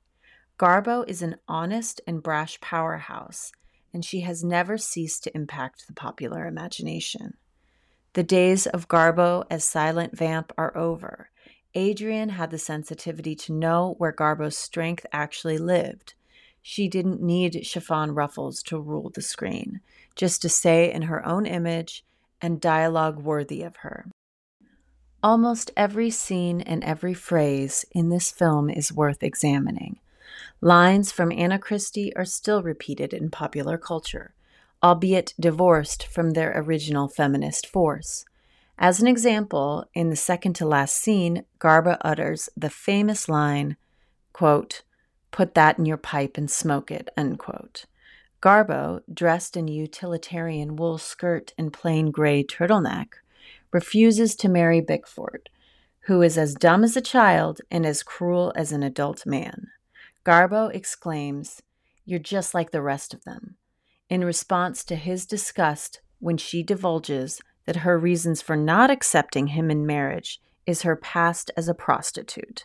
Garbo 0.58 1.04
is 1.08 1.22
an 1.22 1.36
honest 1.48 2.00
and 2.06 2.22
brash 2.22 2.60
powerhouse, 2.60 3.50
and 3.92 4.04
she 4.04 4.20
has 4.20 4.44
never 4.44 4.78
ceased 4.78 5.24
to 5.24 5.36
impact 5.36 5.86
the 5.88 5.92
popular 5.92 6.46
imagination. 6.46 7.34
The 8.12 8.22
days 8.22 8.68
of 8.68 8.88
Garbo 8.88 9.44
as 9.50 9.64
silent 9.64 10.16
vamp 10.16 10.52
are 10.56 10.76
over. 10.76 11.30
Adrian 11.74 12.28
had 12.28 12.50
the 12.50 12.58
sensitivity 12.58 13.34
to 13.34 13.52
know 13.52 13.96
where 13.98 14.12
Garbo's 14.12 14.56
strength 14.56 15.04
actually 15.12 15.58
lived 15.58 16.14
she 16.62 16.88
didn't 16.88 17.20
need 17.20 17.66
chiffon 17.66 18.14
ruffles 18.14 18.62
to 18.62 18.80
rule 18.80 19.10
the 19.10 19.20
screen, 19.20 19.80
just 20.14 20.40
to 20.40 20.48
say 20.48 20.90
in 20.90 21.02
her 21.02 21.26
own 21.26 21.44
image 21.44 22.04
and 22.40 22.60
dialogue 22.60 23.18
worthy 23.18 23.62
of 23.62 23.76
her. 23.76 24.06
Almost 25.22 25.70
every 25.76 26.10
scene 26.10 26.60
and 26.60 26.82
every 26.82 27.14
phrase 27.14 27.84
in 27.92 28.08
this 28.08 28.30
film 28.30 28.70
is 28.70 28.92
worth 28.92 29.22
examining. 29.22 29.98
Lines 30.60 31.12
from 31.12 31.32
Anna 31.32 31.58
Christie 31.58 32.14
are 32.16 32.24
still 32.24 32.62
repeated 32.62 33.12
in 33.12 33.30
popular 33.30 33.76
culture, 33.76 34.32
albeit 34.82 35.34
divorced 35.38 36.06
from 36.06 36.30
their 36.30 36.52
original 36.56 37.08
feminist 37.08 37.66
force. 37.66 38.24
As 38.78 39.00
an 39.00 39.06
example, 39.06 39.84
in 39.94 40.10
the 40.10 40.16
second 40.16 40.54
to 40.54 40.66
last 40.66 40.96
scene, 40.96 41.44
Garbo 41.60 41.98
utters 42.00 42.48
the 42.56 42.70
famous 42.70 43.28
line, 43.28 43.76
quote, 44.32 44.82
Put 45.32 45.54
that 45.54 45.78
in 45.78 45.86
your 45.86 45.96
pipe 45.96 46.36
and 46.36 46.48
smoke 46.50 46.90
it. 46.90 47.08
Unquote. 47.16 47.86
Garbo, 48.40 49.02
dressed 49.12 49.56
in 49.56 49.66
utilitarian 49.66 50.76
wool 50.76 50.98
skirt 50.98 51.52
and 51.56 51.72
plain 51.72 52.10
gray 52.10 52.44
turtleneck, 52.44 53.14
refuses 53.72 54.36
to 54.36 54.48
marry 54.48 54.80
Bickford, 54.80 55.48
who 56.06 56.22
is 56.22 56.36
as 56.36 56.54
dumb 56.54 56.84
as 56.84 56.96
a 56.96 57.00
child 57.00 57.60
and 57.70 57.86
as 57.86 58.02
cruel 58.02 58.52
as 58.56 58.72
an 58.72 58.82
adult 58.82 59.24
man. 59.24 59.68
Garbo 60.24 60.74
exclaims, 60.74 61.62
You're 62.04 62.18
just 62.18 62.52
like 62.52 62.70
the 62.70 62.82
rest 62.82 63.14
of 63.14 63.24
them, 63.24 63.56
in 64.10 64.24
response 64.24 64.84
to 64.84 64.96
his 64.96 65.24
disgust 65.24 66.00
when 66.18 66.36
she 66.36 66.62
divulges 66.62 67.40
that 67.64 67.76
her 67.76 67.98
reasons 67.98 68.42
for 68.42 68.56
not 68.56 68.90
accepting 68.90 69.48
him 69.48 69.70
in 69.70 69.86
marriage 69.86 70.40
is 70.66 70.82
her 70.82 70.96
past 70.96 71.50
as 71.56 71.68
a 71.68 71.74
prostitute. 71.74 72.64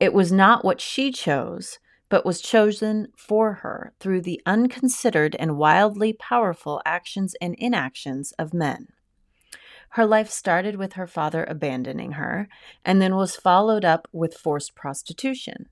It 0.00 0.12
was 0.12 0.32
not 0.32 0.64
what 0.64 0.80
she 0.80 1.12
chose, 1.12 1.78
but 2.08 2.24
was 2.24 2.40
chosen 2.40 3.08
for 3.16 3.54
her 3.54 3.92
through 3.98 4.20
the 4.20 4.40
unconsidered 4.46 5.34
and 5.38 5.56
wildly 5.56 6.12
powerful 6.12 6.80
actions 6.84 7.34
and 7.40 7.54
inactions 7.56 8.32
of 8.38 8.54
men. 8.54 8.88
Her 9.90 10.06
life 10.06 10.28
started 10.28 10.76
with 10.76 10.94
her 10.94 11.06
father 11.06 11.44
abandoning 11.44 12.12
her, 12.12 12.48
and 12.84 13.00
then 13.00 13.14
was 13.14 13.36
followed 13.36 13.84
up 13.84 14.08
with 14.12 14.34
forced 14.34 14.74
prostitution. 14.74 15.68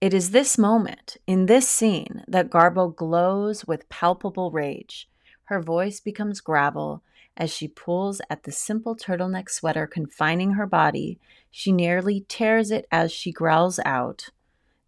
It 0.00 0.12
is 0.12 0.32
this 0.32 0.58
moment, 0.58 1.16
in 1.26 1.46
this 1.46 1.66
scene, 1.66 2.24
that 2.28 2.50
Garbo 2.50 2.94
glows 2.94 3.64
with 3.64 3.88
palpable 3.88 4.50
rage. 4.50 5.08
Her 5.44 5.62
voice 5.62 5.98
becomes 5.98 6.42
gravel 6.42 7.02
as 7.36 7.50
she 7.50 7.68
pulls 7.68 8.20
at 8.28 8.42
the 8.42 8.52
simple 8.52 8.94
turtleneck 8.94 9.48
sweater 9.48 9.86
confining 9.86 10.52
her 10.52 10.66
body. 10.66 11.18
She 11.50 11.72
nearly 11.72 12.26
tears 12.28 12.70
it 12.70 12.86
as 12.92 13.12
she 13.12 13.32
growls 13.32 13.80
out, 13.84 14.28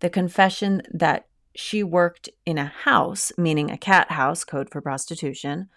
the 0.01 0.11
confession 0.11 0.83
that 0.93 1.27
she 1.55 1.83
worked 1.83 2.29
in 2.45 2.59
a 2.59 2.67
house, 2.67 3.33
meaning 3.39 3.71
a 3.71 3.79
cat 3.79 4.13
house, 4.13 4.45
code 4.45 4.71
for 4.71 4.81
prostitution. 4.81 5.69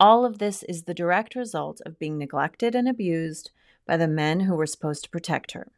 All 0.00 0.24
of 0.24 0.38
this 0.38 0.62
is 0.62 0.84
the 0.84 0.94
direct 0.94 1.34
result 1.34 1.80
of 1.84 1.98
being 1.98 2.18
neglected 2.18 2.74
and 2.74 2.88
abused 2.88 3.50
by 3.86 3.96
the 3.96 4.08
men 4.08 4.40
who 4.40 4.54
were 4.54 4.66
supposed 4.66 5.04
to 5.04 5.10
protect 5.10 5.52
her. 5.52 5.68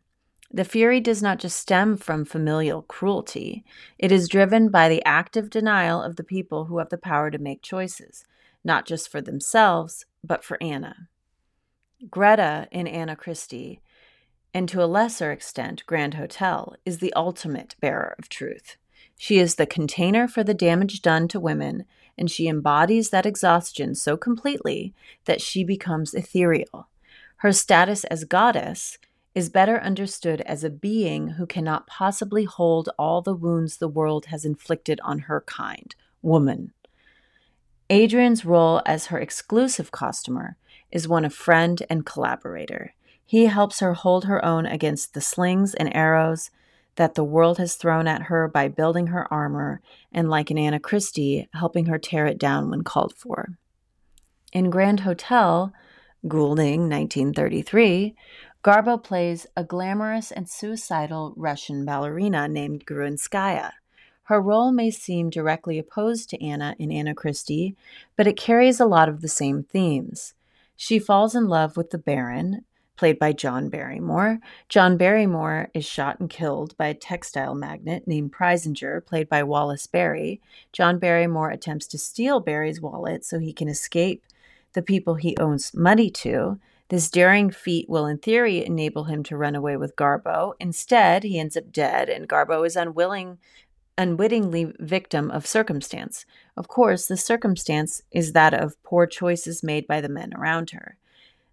The 0.50 0.64
fury 0.64 1.00
does 1.00 1.22
not 1.22 1.38
just 1.38 1.58
stem 1.58 1.96
from 1.96 2.24
familial 2.24 2.82
cruelty, 2.82 3.64
it 3.98 4.10
is 4.10 4.28
driven 4.28 4.70
by 4.70 4.88
the 4.88 5.04
active 5.04 5.50
denial 5.50 6.02
of 6.02 6.16
the 6.16 6.24
people 6.24 6.66
who 6.66 6.78
have 6.78 6.88
the 6.88 6.96
power 6.96 7.30
to 7.30 7.38
make 7.38 7.60
choices, 7.60 8.24
not 8.64 8.86
just 8.86 9.10
for 9.10 9.20
themselves, 9.20 10.06
but 10.24 10.42
for 10.42 10.56
Anna. 10.62 11.08
Greta 12.10 12.68
in 12.70 12.86
Anna 12.86 13.14
Christie 13.14 13.80
and 14.54 14.68
to 14.68 14.82
a 14.82 14.86
lesser 14.86 15.30
extent, 15.30 15.84
Grand 15.86 16.14
Hotel, 16.14 16.74
is 16.84 16.98
the 16.98 17.12
ultimate 17.14 17.76
bearer 17.80 18.14
of 18.18 18.28
truth. 18.28 18.76
She 19.16 19.38
is 19.38 19.56
the 19.56 19.66
container 19.66 20.28
for 20.28 20.44
the 20.44 20.54
damage 20.54 21.02
done 21.02 21.28
to 21.28 21.40
women, 21.40 21.84
and 22.16 22.30
she 22.30 22.48
embodies 22.48 23.10
that 23.10 23.26
exhaustion 23.26 23.94
so 23.94 24.16
completely 24.16 24.94
that 25.24 25.40
she 25.40 25.64
becomes 25.64 26.14
ethereal. 26.14 26.88
Her 27.36 27.52
status 27.52 28.04
as 28.04 28.24
goddess 28.24 28.98
is 29.34 29.50
better 29.50 29.80
understood 29.80 30.40
as 30.42 30.64
a 30.64 30.70
being 30.70 31.28
who 31.28 31.46
cannot 31.46 31.86
possibly 31.86 32.44
hold 32.44 32.88
all 32.98 33.22
the 33.22 33.34
wounds 33.34 33.76
the 33.76 33.86
world 33.86 34.26
has 34.26 34.44
inflicted 34.44 35.00
on 35.04 35.20
her 35.20 35.42
kind, 35.42 35.94
woman. 36.22 36.72
Adrian's 37.90 38.44
role 38.44 38.82
as 38.84 39.06
her 39.06 39.18
exclusive 39.18 39.90
customer 39.90 40.56
is 40.90 41.06
one 41.06 41.24
of 41.24 41.32
friend 41.32 41.82
and 41.88 42.04
collaborator. 42.04 42.94
He 43.28 43.44
helps 43.44 43.80
her 43.80 43.92
hold 43.92 44.24
her 44.24 44.42
own 44.42 44.64
against 44.64 45.12
the 45.12 45.20
slings 45.20 45.74
and 45.74 45.94
arrows 45.94 46.50
that 46.94 47.14
the 47.14 47.22
world 47.22 47.58
has 47.58 47.74
thrown 47.74 48.08
at 48.08 48.22
her 48.22 48.48
by 48.48 48.68
building 48.68 49.08
her 49.08 49.30
armor 49.30 49.82
and, 50.10 50.30
like 50.30 50.50
in 50.50 50.56
Anna 50.56 50.80
Christie, 50.80 51.46
helping 51.52 51.84
her 51.84 51.98
tear 51.98 52.24
it 52.24 52.38
down 52.38 52.70
when 52.70 52.84
called 52.84 53.12
for. 53.12 53.58
In 54.54 54.70
Grand 54.70 55.00
Hotel, 55.00 55.74
Goulding, 56.26 56.88
1933, 56.88 58.16
Garbo 58.64 58.96
plays 58.96 59.46
a 59.54 59.62
glamorous 59.62 60.32
and 60.32 60.48
suicidal 60.48 61.34
Russian 61.36 61.84
ballerina 61.84 62.48
named 62.48 62.86
Grunskaya. 62.86 63.72
Her 64.22 64.40
role 64.40 64.72
may 64.72 64.90
seem 64.90 65.28
directly 65.28 65.78
opposed 65.78 66.30
to 66.30 66.42
Anna 66.42 66.74
in 66.78 66.90
Anna 66.90 67.14
Christie, 67.14 67.76
but 68.16 68.26
it 68.26 68.38
carries 68.38 68.80
a 68.80 68.86
lot 68.86 69.10
of 69.10 69.20
the 69.20 69.28
same 69.28 69.64
themes. 69.64 70.32
She 70.76 70.98
falls 70.98 71.34
in 71.34 71.46
love 71.46 71.76
with 71.76 71.90
the 71.90 71.98
Baron, 71.98 72.64
played 72.98 73.18
by 73.18 73.32
John 73.32 73.68
Barrymore. 73.68 74.40
John 74.68 74.96
Barrymore 74.96 75.70
is 75.72 75.84
shot 75.84 76.18
and 76.18 76.28
killed 76.28 76.76
by 76.76 76.88
a 76.88 76.94
textile 76.94 77.54
magnate 77.54 78.08
named 78.08 78.32
Preisinger, 78.32 79.06
played 79.06 79.28
by 79.28 79.44
Wallace 79.44 79.86
Beery. 79.86 80.40
John 80.72 80.98
Barrymore 80.98 81.50
attempts 81.50 81.86
to 81.86 81.98
steal 81.98 82.40
Beery's 82.40 82.80
wallet 82.80 83.24
so 83.24 83.38
he 83.38 83.52
can 83.52 83.68
escape 83.68 84.24
the 84.72 84.82
people 84.82 85.14
he 85.14 85.36
owes 85.38 85.72
money 85.72 86.10
to. 86.10 86.58
This 86.88 87.08
daring 87.10 87.50
feat 87.50 87.88
will, 87.88 88.06
in 88.06 88.18
theory, 88.18 88.64
enable 88.64 89.04
him 89.04 89.22
to 89.24 89.36
run 89.36 89.54
away 89.54 89.76
with 89.76 89.96
Garbo. 89.96 90.54
Instead, 90.58 91.22
he 91.22 91.38
ends 91.38 91.56
up 91.56 91.70
dead, 91.70 92.08
and 92.08 92.28
Garbo 92.28 92.66
is 92.66 92.76
unwilling, 92.76 93.38
unwittingly 93.96 94.72
victim 94.80 95.30
of 95.30 95.46
circumstance. 95.46 96.26
Of 96.56 96.66
course, 96.66 97.06
the 97.06 97.16
circumstance 97.16 98.02
is 98.10 98.32
that 98.32 98.54
of 98.54 98.82
poor 98.82 99.06
choices 99.06 99.62
made 99.62 99.86
by 99.86 100.00
the 100.00 100.08
men 100.08 100.32
around 100.34 100.70
her. 100.70 100.96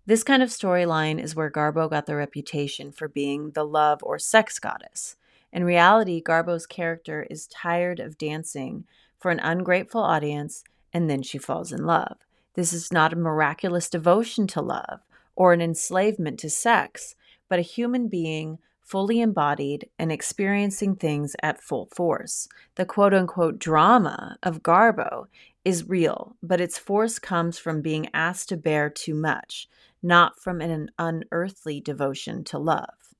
This 0.08 0.24
kind 0.24 0.44
of 0.44 0.50
storyline 0.50 1.20
is 1.20 1.36
where 1.36 1.50
Garbo 1.50 1.90
got 1.90 2.06
the 2.06 2.16
reputation 2.16 2.92
for 2.92 3.08
being 3.08 3.52
the 3.52 3.64
love 3.64 4.04
or 4.04 4.20
sex 4.20 4.60
goddess. 4.60 5.16
In 5.52 5.64
reality, 5.64 6.22
Garbo's 6.22 6.68
character 6.68 7.26
is 7.28 7.48
tired 7.48 8.00
of 8.00 8.20
dancing 8.20 8.86
for 9.18 9.32
an 9.32 9.40
ungrateful 9.40 10.02
audience 10.02 10.64
and 10.94 11.10
then 11.10 11.24
she 11.24 11.40
falls 11.40 11.72
in 11.72 11.86
love. 11.86 12.18
This 12.54 12.72
is 12.72 12.94
not 12.94 13.14
a 13.14 13.18
miraculous 13.18 13.90
devotion 13.90 14.46
to 14.48 14.62
love 14.62 15.00
or 15.36 15.54
an 15.54 15.62
enslavement 15.62 16.40
to 16.40 16.52
sex, 16.52 17.16
but 17.50 17.58
a 17.58 17.64
human 17.64 18.08
being 18.08 18.60
fully 18.84 19.20
embodied 19.20 19.90
and 19.98 20.12
experiencing 20.12 20.96
things 20.96 21.36
at 21.42 21.64
full 21.64 21.88
force. 21.88 22.48
The 22.76 22.86
quote 22.86 23.16
unquote 23.16 23.58
drama 23.58 24.38
of 24.44 24.62
Garbo 24.62 25.26
is 25.66 25.90
real, 25.90 26.36
but 26.44 26.62
its 26.62 26.78
force 26.78 27.18
comes 27.18 27.58
from 27.58 27.82
being 27.82 28.08
asked 28.14 28.50
to 28.50 28.58
bear 28.58 28.90
too 28.92 29.16
much, 29.16 29.68
not 30.06 30.40
from 30.40 30.62
an 30.62 30.90
unearthly 31.00 31.82
devotion 31.82 32.44
to 32.46 32.60
love. 32.60 33.16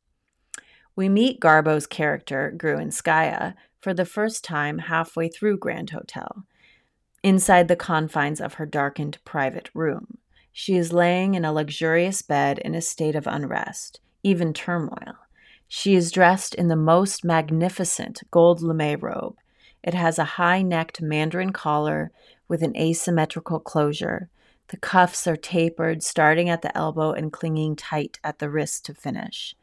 We 0.96 1.10
meet 1.10 1.42
Garbo's 1.42 1.88
character, 1.88 2.54
Gruenskaya, 2.56 3.56
for 3.82 3.94
the 3.94 4.06
first 4.06 4.44
time 4.44 4.78
halfway 4.78 5.28
through 5.28 5.58
Grand 5.58 5.90
Hotel, 5.90 6.46
inside 7.24 7.68
the 7.68 7.76
confines 7.76 8.40
of 8.40 8.54
her 8.54 8.66
darkened 8.66 9.18
private 9.26 9.70
room. 9.74 10.20
She 10.54 10.78
is 10.78 10.94
laying 10.94 11.34
in 11.34 11.44
a 11.44 11.52
luxurious 11.52 12.22
bed 12.22 12.60
in 12.60 12.76
a 12.76 12.82
state 12.82 13.16
of 13.16 13.28
unrest, 13.28 14.00
even 14.24 14.54
turmoil. 14.54 15.16
She 15.68 15.96
is 15.96 16.12
dressed 16.12 16.56
in 16.56 16.68
the 16.68 16.76
most 16.76 17.26
magnificent 17.26 18.22
gold 18.32 18.62
lame 18.62 19.00
robe. 19.02 19.36
It 19.84 19.94
has 19.94 20.18
a 20.18 20.24
high 20.24 20.62
necked 20.62 21.02
mandarin 21.02 21.52
collar 21.52 22.12
with 22.48 22.64
an 22.64 22.78
asymmetrical 22.78 23.60
closure. 23.60 24.30
The 24.70 24.78
cuffs 24.78 25.28
are 25.28 25.36
tapered, 25.36 26.02
starting 26.02 26.50
at 26.50 26.62
the 26.62 26.76
elbow 26.76 27.12
and 27.12 27.32
clinging 27.32 27.76
tight 27.76 28.20
at 28.24 28.40
the 28.40 28.50
wrist 28.50 28.86
to 28.86 28.94
finish. 28.94 29.56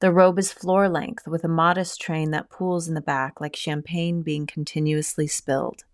The 0.00 0.12
robe 0.12 0.38
is 0.38 0.52
floor 0.52 0.88
length 0.88 1.26
with 1.26 1.44
a 1.44 1.48
modest 1.48 2.00
train 2.00 2.30
that 2.30 2.50
pools 2.50 2.88
in 2.88 2.94
the 2.94 3.00
back 3.00 3.40
like 3.40 3.56
champagne 3.56 4.22
being 4.22 4.46
continuously 4.46 5.26
spilled. 5.26 5.84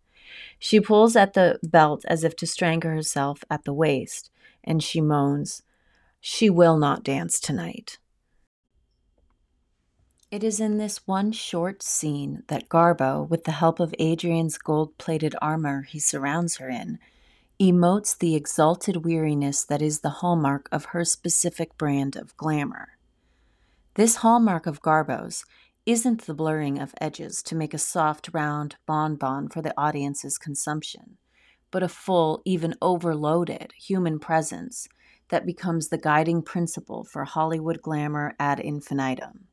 She 0.59 0.81
pulls 0.81 1.17
at 1.17 1.35
the 1.35 1.59
belt 1.63 2.05
as 2.07 2.23
if 2.23 2.37
to 2.37 2.47
strangle 2.47 2.91
herself 2.91 3.45
at 3.51 3.65
the 3.65 3.73
waist, 3.73 4.31
and 4.63 4.83
she 4.83 5.01
moans, 5.01 5.63
She 6.21 6.51
will 6.51 6.77
not 6.77 7.03
dance 7.03 7.41
tonight. 7.41 7.99
It 10.31 10.45
is 10.45 10.61
in 10.61 10.79
this 10.79 11.07
one 11.09 11.33
short 11.33 11.83
scene 11.83 12.45
that 12.47 12.69
Garbo, 12.69 13.29
with 13.29 13.45
the 13.45 13.53
help 13.53 13.81
of 13.81 13.95
Adrian's 13.99 14.59
gold 14.59 14.97
plated 14.97 15.35
armor 15.43 15.83
he 15.83 15.99
surrounds 15.99 16.59
her 16.59 16.69
in, 16.69 17.01
emotes 17.61 18.17
the 18.17 18.35
exalted 18.35 19.05
weariness 19.05 19.65
that 19.65 19.83
is 19.83 20.01
the 20.01 20.09
hallmark 20.09 20.67
of 20.73 20.87
her 20.87 21.05
specific 21.05 21.77
brand 21.77 22.17
of 22.17 22.35
glamour. 22.39 22.97
This 23.95 24.17
hallmark 24.17 24.67
of 24.67 24.81
Garbo's 24.81 25.45
isn't 25.85 26.23
the 26.23 26.33
blurring 26.33 26.79
of 26.79 26.95
edges 27.03 27.43
to 27.43 27.55
make 27.55 27.75
a 27.75 27.79
soft, 27.79 28.31
round 28.33 28.77
bonbon 28.87 29.49
for 29.49 29.61
the 29.61 29.75
audience's 29.77 30.39
consumption, 30.39 31.19
but 31.71 31.83
a 31.83 31.89
full, 31.89 32.41
even 32.47 32.75
overloaded 32.81 33.73
human 33.77 34.19
presence 34.19 34.89
that 35.29 35.45
becomes 35.45 35.89
the 35.89 35.99
guiding 35.99 36.41
principle 36.41 37.05
for 37.05 37.25
Hollywood 37.25 37.83
glamour 37.83 38.35
ad 38.39 38.59
infinitum. 38.59 39.49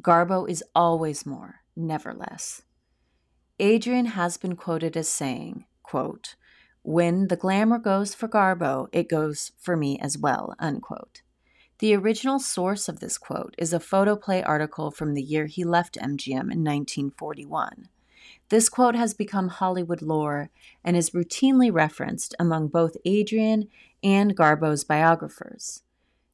Garbo 0.00 0.48
is 0.48 0.64
always 0.74 1.26
more, 1.26 1.56
never 1.76 2.14
less. 2.14 2.62
Adrian 3.58 4.06
has 4.06 4.38
been 4.38 4.56
quoted 4.56 4.96
as 4.96 5.08
saying, 5.08 5.66
quote, 5.82 6.34
When 6.86 7.26
the 7.26 7.36
glamour 7.36 7.80
goes 7.80 8.14
for 8.14 8.28
Garbo, 8.28 8.86
it 8.92 9.08
goes 9.08 9.50
for 9.58 9.76
me 9.76 9.98
as 9.98 10.16
well, 10.16 10.54
unquote. 10.60 11.22
The 11.80 11.96
original 11.96 12.38
source 12.38 12.88
of 12.88 13.00
this 13.00 13.18
quote 13.18 13.56
is 13.58 13.72
a 13.72 13.80
photoplay 13.80 14.40
article 14.40 14.92
from 14.92 15.14
the 15.14 15.22
year 15.22 15.46
he 15.46 15.64
left 15.64 15.98
MGM 16.00 16.30
in 16.52 16.62
1941. 16.62 17.88
This 18.50 18.68
quote 18.68 18.94
has 18.94 19.14
become 19.14 19.48
Hollywood 19.48 20.00
lore 20.00 20.50
and 20.84 20.96
is 20.96 21.10
routinely 21.10 21.74
referenced 21.74 22.36
among 22.38 22.68
both 22.68 22.96
Adrian 23.04 23.68
and 24.04 24.36
Garbo's 24.36 24.84
biographers. 24.84 25.82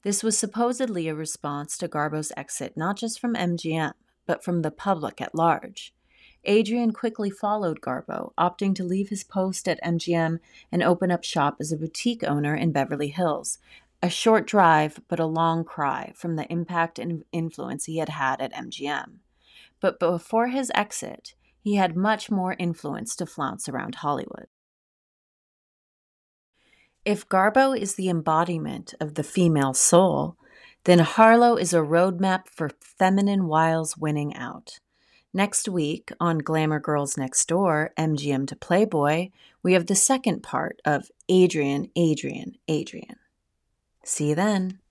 This 0.02 0.22
was 0.22 0.36
supposedly 0.36 1.08
a 1.08 1.14
response 1.14 1.78
to 1.78 1.88
Garbo's 1.88 2.30
exit 2.36 2.76
not 2.76 2.98
just 2.98 3.18
from 3.18 3.36
MGM, 3.36 3.94
but 4.26 4.44
from 4.44 4.60
the 4.60 4.70
public 4.70 5.22
at 5.22 5.34
large. 5.34 5.94
Adrian 6.44 6.92
quickly 6.92 7.30
followed 7.30 7.80
Garbo, 7.80 8.32
opting 8.36 8.74
to 8.74 8.84
leave 8.84 9.08
his 9.10 9.22
post 9.22 9.68
at 9.68 9.82
MGM 9.82 10.40
and 10.72 10.82
open 10.82 11.10
up 11.10 11.22
shop 11.22 11.56
as 11.60 11.70
a 11.70 11.76
boutique 11.76 12.24
owner 12.24 12.54
in 12.54 12.72
Beverly 12.72 13.08
Hills. 13.08 13.58
A 14.02 14.10
short 14.10 14.46
drive, 14.46 15.00
but 15.06 15.20
a 15.20 15.26
long 15.26 15.64
cry 15.64 16.12
from 16.16 16.34
the 16.34 16.50
impact 16.50 16.98
and 16.98 17.24
influence 17.30 17.84
he 17.84 17.98
had 17.98 18.08
had 18.08 18.40
at 18.40 18.52
MGM. 18.52 19.18
But 19.80 20.00
before 20.00 20.48
his 20.48 20.72
exit, 20.74 21.34
he 21.60 21.76
had 21.76 21.96
much 21.96 22.30
more 22.30 22.56
influence 22.58 23.14
to 23.16 23.26
flounce 23.26 23.68
around 23.68 23.96
Hollywood. 23.96 24.46
If 27.04 27.28
Garbo 27.28 27.78
is 27.78 27.94
the 27.94 28.08
embodiment 28.08 28.94
of 29.00 29.14
the 29.14 29.24
female 29.24 29.74
soul, 29.74 30.36
then 30.84 31.00
Harlow 31.00 31.56
is 31.56 31.72
a 31.72 31.78
roadmap 31.78 32.48
for 32.48 32.70
feminine 32.80 33.46
wiles 33.46 33.96
winning 33.96 34.34
out. 34.34 34.80
Next 35.34 35.66
week 35.66 36.12
on 36.20 36.38
Glamour 36.38 36.78
Girls 36.78 37.16
Next 37.16 37.48
Door, 37.48 37.92
MGM 37.96 38.46
to 38.48 38.56
Playboy, 38.56 39.30
we 39.62 39.72
have 39.72 39.86
the 39.86 39.94
second 39.94 40.42
part 40.42 40.82
of 40.84 41.10
Adrian, 41.26 41.90
Adrian, 41.96 42.56
Adrian. 42.68 43.16
See 44.04 44.28
you 44.28 44.34
then. 44.34 44.81